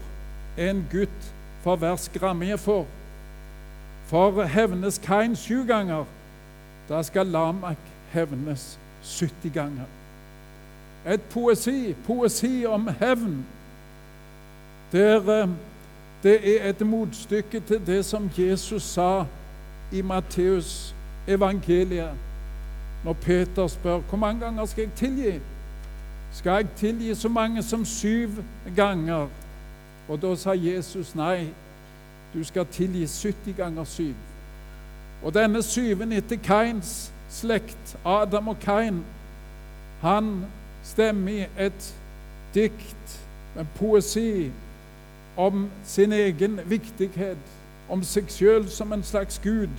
en 0.57 0.85
gutt 0.91 1.33
for 1.63 1.75
hver 1.75 1.95
skramme 1.95 2.47
jeg 2.47 2.59
får. 2.59 2.85
For 4.05 4.43
hevnes 4.43 4.97
Kain 5.03 5.35
sju 5.35 5.65
ganger, 5.67 6.05
da 6.89 7.01
skal 7.03 7.27
Lamek 7.27 7.93
hevnes 8.13 8.79
70 9.03 9.53
ganger 9.53 9.85
et 11.13 11.21
poesi, 11.21 11.95
poesi 12.05 12.65
om 12.65 12.89
hevn, 12.99 13.45
der, 14.91 15.47
det 16.23 16.61
er 16.61 16.69
et 16.69 16.81
motstykke 16.81 17.59
til 17.59 17.81
det 17.87 18.05
som 18.05 18.29
Jesus 18.37 18.83
sa 18.83 19.25
i 19.91 20.01
Matteus 20.01 20.95
evangeliet. 21.27 22.11
Når 23.03 23.13
Peter 23.13 23.67
spør 23.67 23.97
hvor 23.97 24.17
mange 24.17 24.41
ganger 24.41 24.65
skal 24.65 24.83
jeg 24.83 24.93
tilgi, 24.95 25.39
skal 26.35 26.51
jeg 26.51 26.67
tilgi 26.75 27.15
så 27.15 27.29
mange 27.29 27.63
som 27.63 27.85
syv 27.85 28.29
ganger. 28.75 29.27
Og 30.09 30.21
da 30.21 30.35
sa 30.35 30.51
Jesus 30.51 31.15
nei, 31.15 31.47
du 32.33 32.43
skal 32.43 32.65
tilgi 32.65 33.07
70 33.07 33.55
ganger 33.57 33.83
syv. 33.83 34.13
Og 35.23 35.33
denne 35.33 35.63
syven 35.63 36.11
etter 36.11 36.37
Kains 36.43 37.11
slekt, 37.29 37.97
Adam 38.05 38.47
og 38.47 38.59
Kain, 38.59 38.99
han 40.01 40.45
stemmer 40.83 41.31
i 41.31 41.47
et 41.57 41.95
dikt, 42.53 43.19
en 43.59 43.67
poesi, 43.79 44.51
om 45.37 45.69
sin 45.83 46.11
egen 46.11 46.59
viktighet, 46.65 47.51
om 47.89 48.03
seg 48.03 48.27
sjøl 48.31 48.67
som 48.69 48.93
en 48.93 49.03
slags 49.03 49.39
gud, 49.43 49.71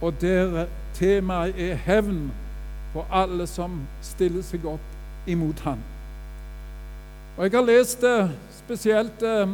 og 0.00 0.14
der 0.20 0.66
temaet 0.94 1.58
er 1.58 1.74
hevn 1.74 2.28
på 2.92 3.04
alle 3.12 3.46
som 3.50 3.82
stiller 4.02 4.42
seg 4.46 4.64
opp 4.66 4.95
imot 5.26 5.60
han. 5.60 5.78
Og 7.36 7.44
Jeg 7.44 7.52
har 7.52 7.66
lest 7.66 8.04
eh, 8.04 8.30
spesielt 8.50 9.22
eh, 9.22 9.48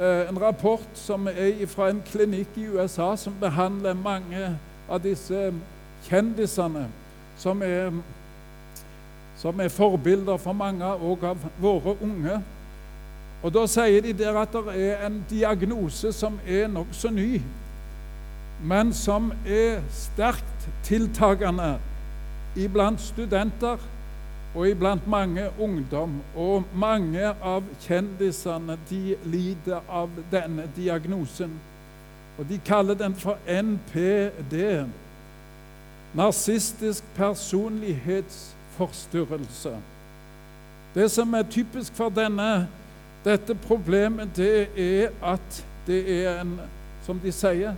eh, 0.00 0.28
en 0.28 0.42
rapport 0.42 0.88
som 0.94 1.28
er 1.28 1.66
fra 1.66 1.88
en 1.90 2.02
klinikk 2.12 2.56
i 2.56 2.66
USA 2.66 3.16
som 3.16 3.36
behandler 3.40 3.94
mange 3.94 4.58
av 4.90 5.00
disse 5.02 5.52
kjendisene 6.08 6.88
som 7.38 7.62
er, 7.62 7.92
som 9.36 9.60
er 9.60 9.68
forbilder 9.68 10.36
for 10.36 10.52
mange 10.52 10.86
og 10.86 11.24
av 11.24 11.46
våre 11.60 11.96
unge. 12.02 12.42
Og 13.42 13.54
Da 13.54 13.64
sier 13.66 14.02
de 14.02 14.12
der 14.12 14.36
at 14.38 14.52
det 14.52 14.76
er 14.76 15.06
en 15.06 15.24
diagnose 15.30 16.12
som 16.12 16.38
er 16.46 16.68
nokså 16.68 17.10
ny, 17.10 17.40
men 18.62 18.92
som 18.92 19.32
er 19.46 19.80
sterkt 19.90 20.68
tiltagende 20.86 21.78
iblant 22.56 23.00
studenter 23.00 23.80
og 24.54 24.68
iblant 24.68 25.08
mange 25.08 25.50
ungdom. 25.60 26.20
Og 26.36 26.64
mange 26.74 27.34
av 27.42 27.62
kjendisene 27.80 28.78
de 28.90 29.16
lider 29.24 29.80
av 29.88 30.08
denne 30.32 30.62
diagnosen. 30.76 31.60
Og 32.38 32.48
De 32.48 32.60
kaller 32.66 32.94
den 32.94 33.14
for 33.14 33.38
NPD, 33.48 34.84
narsistisk 36.14 37.04
personlighetsforstyrrelse. 37.16 39.76
Det 40.94 41.10
som 41.10 41.34
er 41.34 41.42
typisk 41.42 41.94
for 41.94 42.08
denne, 42.08 42.68
dette 43.24 43.54
problemet, 43.54 44.28
det 44.36 44.68
er 44.76 45.08
at 45.22 45.66
det 45.86 46.24
er 46.24 46.40
en, 46.40 46.60
som 47.06 47.18
de 47.18 47.32
sier 47.32 47.74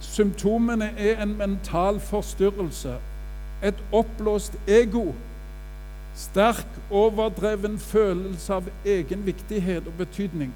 Symptomene 0.00 0.90
er 0.98 1.22
en 1.22 1.38
mental 1.38 2.00
forstyrrelse, 2.00 2.96
et 3.64 3.74
oppblåst 3.92 4.52
ego, 4.68 5.12
sterk, 6.16 6.66
overdreven 6.90 7.78
følelse 7.78 8.54
av 8.54 8.70
egen 8.84 9.26
viktighet 9.26 9.86
og 9.86 9.98
betydning, 9.98 10.52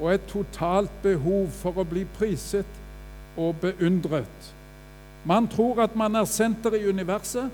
og 0.00 0.12
et 0.14 0.26
totalt 0.30 0.92
behov 1.02 1.48
for 1.60 1.78
å 1.78 1.86
bli 1.86 2.04
priset 2.18 2.78
og 3.38 3.56
beundret. 3.62 4.52
Man 5.24 5.48
tror 5.50 5.82
at 5.82 5.96
man 5.96 6.16
er 6.16 6.26
senter 6.30 6.74
i 6.74 6.86
universet 6.88 7.50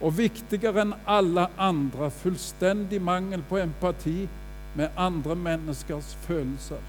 og 0.00 0.16
viktigere 0.16 0.84
enn 0.84 0.94
alle 1.06 1.48
andre. 1.58 2.10
Fullstendig 2.22 3.00
mangel 3.02 3.42
på 3.48 3.58
empati 3.60 4.28
med 4.78 4.88
andre 4.96 5.36
menneskers 5.36 6.14
følelser. 6.26 6.80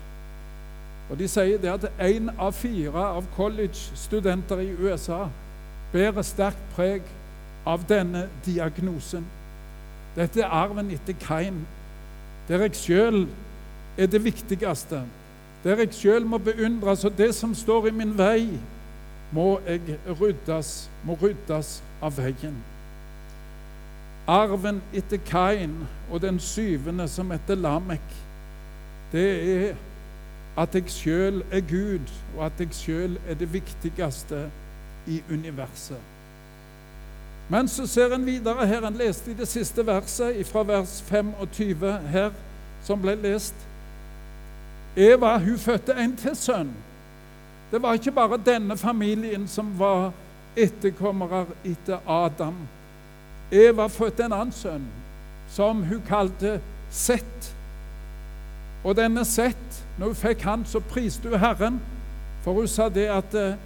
Og 1.10 1.20
De 1.20 1.28
sier 1.28 1.58
det 1.60 1.74
at 1.74 1.90
én 2.00 2.30
av 2.40 2.54
fire 2.56 3.04
av 3.18 3.26
college-studenter 3.36 4.62
i 4.64 4.72
USA 4.80 5.26
bærer 5.92 6.24
sterkt 6.24 6.70
preg 6.76 7.04
av 7.68 7.84
denne 7.90 8.30
diagnosen. 8.46 9.26
Dette 10.16 10.42
er 10.42 10.52
arven 10.52 10.92
etter 10.92 11.16
Kain, 11.20 11.62
der 12.48 12.66
jeg 12.66 12.76
sjøl 12.76 13.28
er 13.98 14.10
det 14.12 14.24
viktigste. 14.24 15.04
Der 15.64 15.78
jeg 15.78 15.94
sjøl 15.94 16.26
må 16.26 16.38
beundres, 16.38 17.06
og 17.06 17.18
det 17.18 17.36
som 17.36 17.56
står 17.56 17.88
i 17.88 17.96
min 17.96 18.18
vei, 18.18 18.60
må, 19.32 19.60
jeg 19.68 20.00
ryddes, 20.20 20.90
må 21.08 21.16
ryddes 21.22 21.78
av 22.04 22.18
veien. 22.18 22.58
Arven 24.28 24.82
etter 24.94 25.22
Kain 25.26 25.78
og 26.12 26.22
den 26.22 26.40
syvende 26.40 27.08
som 27.08 27.32
heter 27.32 27.56
Lamek, 27.56 28.20
det 29.12 29.30
er 29.56 29.80
at 30.60 30.76
jeg 30.76 30.92
sjøl 30.92 31.44
er 31.52 31.62
Gud, 31.64 32.12
og 32.38 32.46
at 32.46 32.60
jeg 32.60 32.76
sjøl 32.76 33.18
er 33.28 33.40
det 33.40 33.54
viktigste 33.54 34.50
i 35.08 35.22
universet. 35.32 36.00
Men 37.52 37.68
så 37.68 37.88
ser 37.88 38.14
en 38.16 38.26
videre 38.26 38.66
her, 38.68 38.86
en 38.88 38.96
leste 38.96 39.32
i 39.32 39.36
det 39.36 39.48
siste 39.48 39.84
verset, 39.84 40.38
fra 40.48 40.64
vers 40.64 41.02
25 41.10 41.82
her, 42.08 42.30
som 42.84 43.02
ble 43.02 43.18
lest. 43.20 43.56
Eva 44.96 45.34
hun 45.38 45.58
fødte 45.60 45.96
en 46.00 46.14
til 46.16 46.36
sønn. 46.36 46.70
Det 47.72 47.82
var 47.82 47.94
ikke 48.00 48.12
bare 48.12 48.40
denne 48.46 48.78
familien 48.78 49.48
som 49.48 49.74
var 49.80 50.14
etterkommere 50.56 51.46
etter 51.68 52.00
Adam. 52.08 52.56
Eva 53.52 53.88
fødte 53.88 54.26
en 54.26 54.34
annen 54.34 54.56
sønn, 54.56 54.88
som 55.52 55.84
hun 55.84 56.04
kalte 56.08 56.60
Sett. 56.92 57.52
Og 58.84 58.96
denne 58.96 59.26
Sett, 59.26 59.84
når 60.00 60.14
hun 60.14 60.22
fikk 60.22 60.42
han, 60.48 60.64
så 60.66 60.80
priste 60.80 61.30
hun 61.30 61.40
Herren, 61.40 61.82
for 62.44 62.54
hun 62.54 62.68
sa 62.68 62.88
det 62.90 63.10
at 63.12 63.36
eh, 63.36 63.60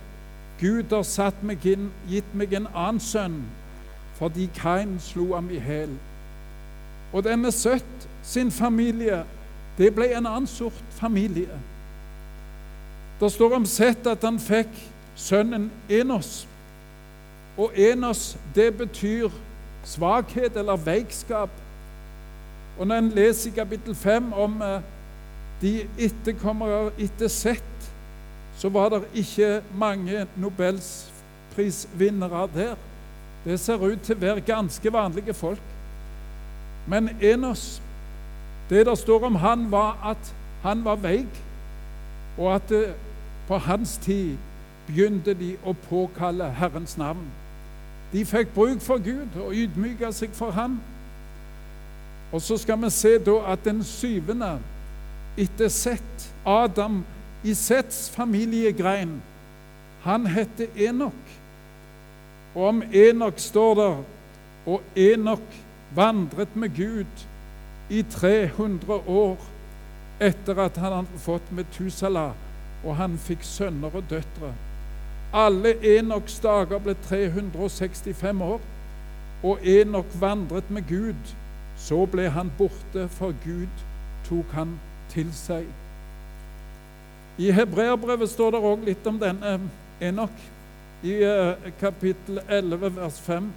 Gud 0.60 0.94
har 0.94 1.34
meg 1.42 1.66
inn, 1.66 1.92
gitt 2.10 2.34
meg 2.34 2.54
en 2.54 2.68
annen 2.74 3.02
sønn, 3.02 3.40
fordi 4.16 4.50
Kain 4.56 5.00
slo 5.00 5.36
ham 5.36 5.50
i 5.52 5.60
hæl. 5.60 5.98
Og 7.14 7.24
denne 7.24 7.52
Søtt 7.52 8.10
sin 8.24 8.52
familie, 8.52 9.24
det 9.78 9.96
ble 9.96 10.18
en 10.18 10.26
annen 10.26 10.48
sort 10.48 10.84
familie. 10.90 11.60
Det 13.20 13.32
står 13.32 13.56
om 13.56 13.66
Sett 13.66 14.08
at 14.08 14.24
han 14.24 14.40
fikk 14.40 14.72
sønnen 15.16 15.72
Enos. 15.90 16.48
Og 17.58 17.72
Enos, 17.76 18.38
det 18.56 18.78
betyr 18.78 19.30
svakhet 19.86 20.58
eller 20.58 20.76
veikskap. 20.76 21.50
Og 22.80 22.88
når 22.88 22.98
en 22.98 23.10
leser 23.16 23.52
i 23.52 23.56
kapittel 23.56 23.96
5 23.96 24.34
om 24.34 24.62
eh, 24.62 24.82
de 25.62 25.88
etterkommere 25.98 26.92
etter 27.00 27.28
Sett, 27.32 27.92
så 28.58 28.70
var 28.70 28.90
det 28.90 29.04
ikke 29.14 29.62
mange 29.78 30.28
nobelprisvinnere 30.36 32.50
der. 32.56 32.76
Det 33.46 33.60
ser 33.60 33.82
ut 33.86 34.02
til 34.02 34.18
å 34.18 34.20
være 34.20 34.42
ganske 34.42 34.94
vanlige 34.94 35.34
folk. 35.34 35.62
Men 36.88 37.10
Enos, 37.22 37.82
det 38.70 38.86
der 38.86 38.96
står 38.96 39.26
om 39.26 39.36
han, 39.36 39.72
var 39.72 39.98
at 40.04 40.34
han 40.64 40.86
var 40.86 40.96
veik, 40.96 41.42
og 42.38 42.56
at 42.56 42.72
eh, 42.72 42.94
på 43.48 43.58
hans 43.58 43.98
tid 44.02 44.38
begynte 44.88 45.34
de 45.34 45.56
å 45.66 45.76
påkalle 45.90 46.50
Herrens 46.58 46.98
navn. 46.98 47.26
De 48.14 48.26
fikk 48.26 48.54
bruk 48.54 48.82
for 48.82 49.02
Gud 49.02 49.38
og 49.42 49.54
ydmyka 49.54 50.12
seg 50.14 50.34
for 50.34 50.54
ham. 50.56 50.80
Og 52.34 52.42
så 52.42 52.58
skal 52.58 52.82
vi 52.82 52.90
se 52.94 53.18
da 53.22 53.38
at 53.54 53.66
den 53.66 53.84
syvende 53.86 54.56
etter 55.38 55.70
Sett, 55.70 56.30
Adam 56.46 57.04
i 57.44 57.54
Setts 57.54 58.10
familiegrein, 58.10 59.18
han 60.04 60.28
heter 60.28 60.68
Enok. 60.88 61.35
Og 62.56 62.68
om 62.68 62.84
Enok 62.94 63.40
står 63.40 63.74
der 63.76 64.04
og 64.66 64.82
Enok 64.96 65.58
vandret 65.96 66.56
med 66.56 66.76
Gud 66.76 67.26
i 67.90 68.02
300 68.02 69.02
år 69.08 69.38
etter 70.24 70.60
at 70.64 70.78
han 70.80 70.94
hadde 70.94 71.20
fått 71.20 71.52
Metusala, 71.52 72.30
og 72.86 72.96
han 72.96 73.18
fikk 73.20 73.44
sønner 73.44 73.94
og 73.94 74.08
døtre. 74.10 74.54
Alle 75.36 75.76
Enoks 75.84 76.40
dager 76.40 76.80
ble 76.80 76.96
365 77.10 78.42
år, 78.42 78.62
og 79.44 79.68
Enok 79.68 80.16
vandret 80.20 80.70
med 80.72 80.88
Gud. 80.90 81.34
Så 81.78 82.06
ble 82.08 82.30
han 82.32 82.52
borte, 82.58 83.10
for 83.12 83.36
Gud 83.44 83.84
tok 84.30 84.54
han 84.56 84.78
til 85.12 85.28
seg. 85.36 85.68
I 87.38 87.52
Hebreerbrevet 87.52 88.32
står 88.32 88.56
det 88.56 88.64
òg 88.64 88.86
litt 88.88 89.08
om 89.12 89.20
denne 89.20 89.58
Enok, 90.00 90.38
i 91.06 91.16
eh, 91.24 91.72
kapittel 91.80 92.40
11, 92.50 92.96
vers 92.96 93.20
5. 93.20 93.54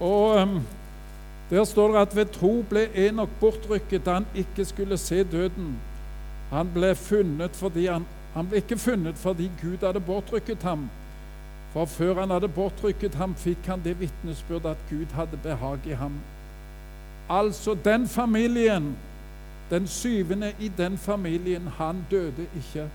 Og 0.00 0.42
um, 0.42 0.62
Der 1.50 1.64
står 1.64 1.88
det 1.92 1.98
at 1.98 2.16
ved 2.16 2.26
tro 2.26 2.64
ble 2.68 2.88
Enok 3.06 3.28
bortrykket 3.40 4.06
da 4.06 4.12
han 4.18 4.26
ikke 4.34 4.64
skulle 4.64 4.98
se 4.98 5.24
døden. 5.24 5.76
Han 6.50 6.70
ble, 6.74 6.96
han, 7.90 8.06
han 8.34 8.48
ble 8.48 8.56
ikke 8.56 8.78
funnet 8.78 9.14
fordi 9.14 9.50
Gud 9.62 9.86
hadde 9.86 10.00
bortrykket 10.00 10.62
ham. 10.62 10.88
For 11.72 11.84
før 11.84 12.20
han 12.20 12.30
hadde 12.30 12.48
bortrykket 12.48 13.14
ham, 13.14 13.34
fikk 13.34 13.66
han 13.66 13.84
det 13.84 14.00
vitnesbyrd 14.00 14.66
at 14.66 14.76
Gud 14.90 15.12
hadde 15.14 15.38
behag 15.42 15.78
i 15.86 15.92
ham. 15.92 16.18
Altså, 17.28 17.76
den 17.84 18.08
familien, 18.08 18.96
den 19.70 19.86
syvende 19.86 20.52
i 20.60 20.68
den 20.68 20.98
familien, 20.98 21.66
han 21.78 22.06
døde 22.10 22.46
ikke. 22.56 22.88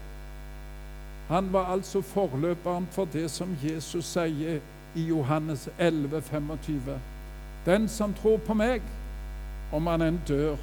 Han 1.28 1.54
var 1.54 1.66
altså 1.66 2.02
forløperen 2.02 2.88
for 2.92 3.06
det 3.06 3.32
som 3.32 3.58
Jesus 3.64 4.06
sier 4.06 4.60
i 4.96 5.04
Johannes 5.04 5.70
11, 5.80 6.22
25. 6.22 7.00
Den 7.66 7.88
som 7.88 8.14
tror 8.14 8.38
på 8.38 8.54
meg, 8.54 8.82
om 9.72 9.88
han 9.88 10.02
enn 10.02 10.20
dør, 10.28 10.58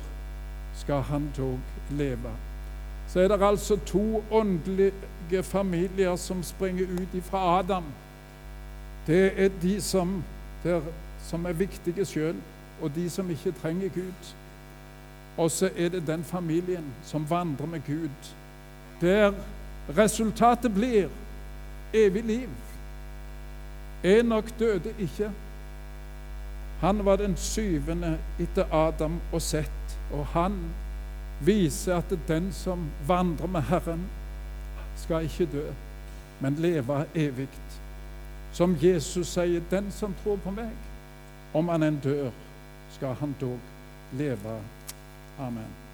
skal 0.76 1.02
han 1.08 1.30
dog 1.36 1.58
leve. 1.90 2.32
Så 3.08 3.20
er 3.20 3.28
det 3.28 3.42
altså 3.42 3.78
to 3.86 4.24
åndelige 4.30 5.42
familier 5.42 6.16
som 6.16 6.42
springer 6.42 6.84
ut 6.84 7.22
fra 7.24 7.58
Adam. 7.58 7.84
Det 9.06 9.32
er 9.44 9.48
de 9.62 9.80
som, 9.80 10.24
der, 10.64 10.80
som 11.24 11.46
er 11.46 11.52
viktige 11.52 12.04
sjøl, 12.04 12.36
og 12.82 12.90
de 12.94 13.10
som 13.10 13.30
ikke 13.30 13.52
trenger 13.62 13.88
Gud. 13.88 14.34
Og 15.38 15.50
så 15.50 15.70
er 15.76 15.88
det 15.88 16.06
den 16.06 16.24
familien 16.24 16.84
som 17.02 17.30
vandrer 17.30 17.66
med 17.66 17.80
Gud, 17.86 18.32
der 19.00 19.32
resultatet 19.98 20.74
blir 20.74 21.08
evig 21.94 22.24
liv. 22.24 22.48
Enok 24.04 24.50
døde 24.58 24.94
ikke. 24.98 25.30
Han 26.80 27.04
var 27.04 27.16
den 27.16 27.36
syvende 27.36 28.18
etter 28.38 28.74
Adam 28.74 29.20
og 29.32 29.42
Sett, 29.42 29.98
og 30.12 30.26
han 30.26 30.58
viser 31.40 31.96
at 31.96 32.14
den 32.28 32.52
som 32.52 32.90
vandrer 33.06 33.46
med 33.46 33.62
Herren, 33.62 34.06
skal 34.96 35.24
ikke 35.24 35.46
dø, 35.52 35.66
men 36.40 36.54
leve 36.54 37.04
evig. 37.14 37.48
Som 38.52 38.76
Jesus 38.82 39.26
sier, 39.26 39.60
'Den 39.70 39.90
som 39.90 40.14
tror 40.24 40.36
på 40.36 40.50
meg, 40.50 40.70
om 41.54 41.68
han 41.68 41.82
enn 41.82 42.00
dør, 42.04 42.30
skal 42.90 43.14
han 43.14 43.36
dog 43.40 43.58
leve'. 44.12 44.77
Amen. 45.40 45.87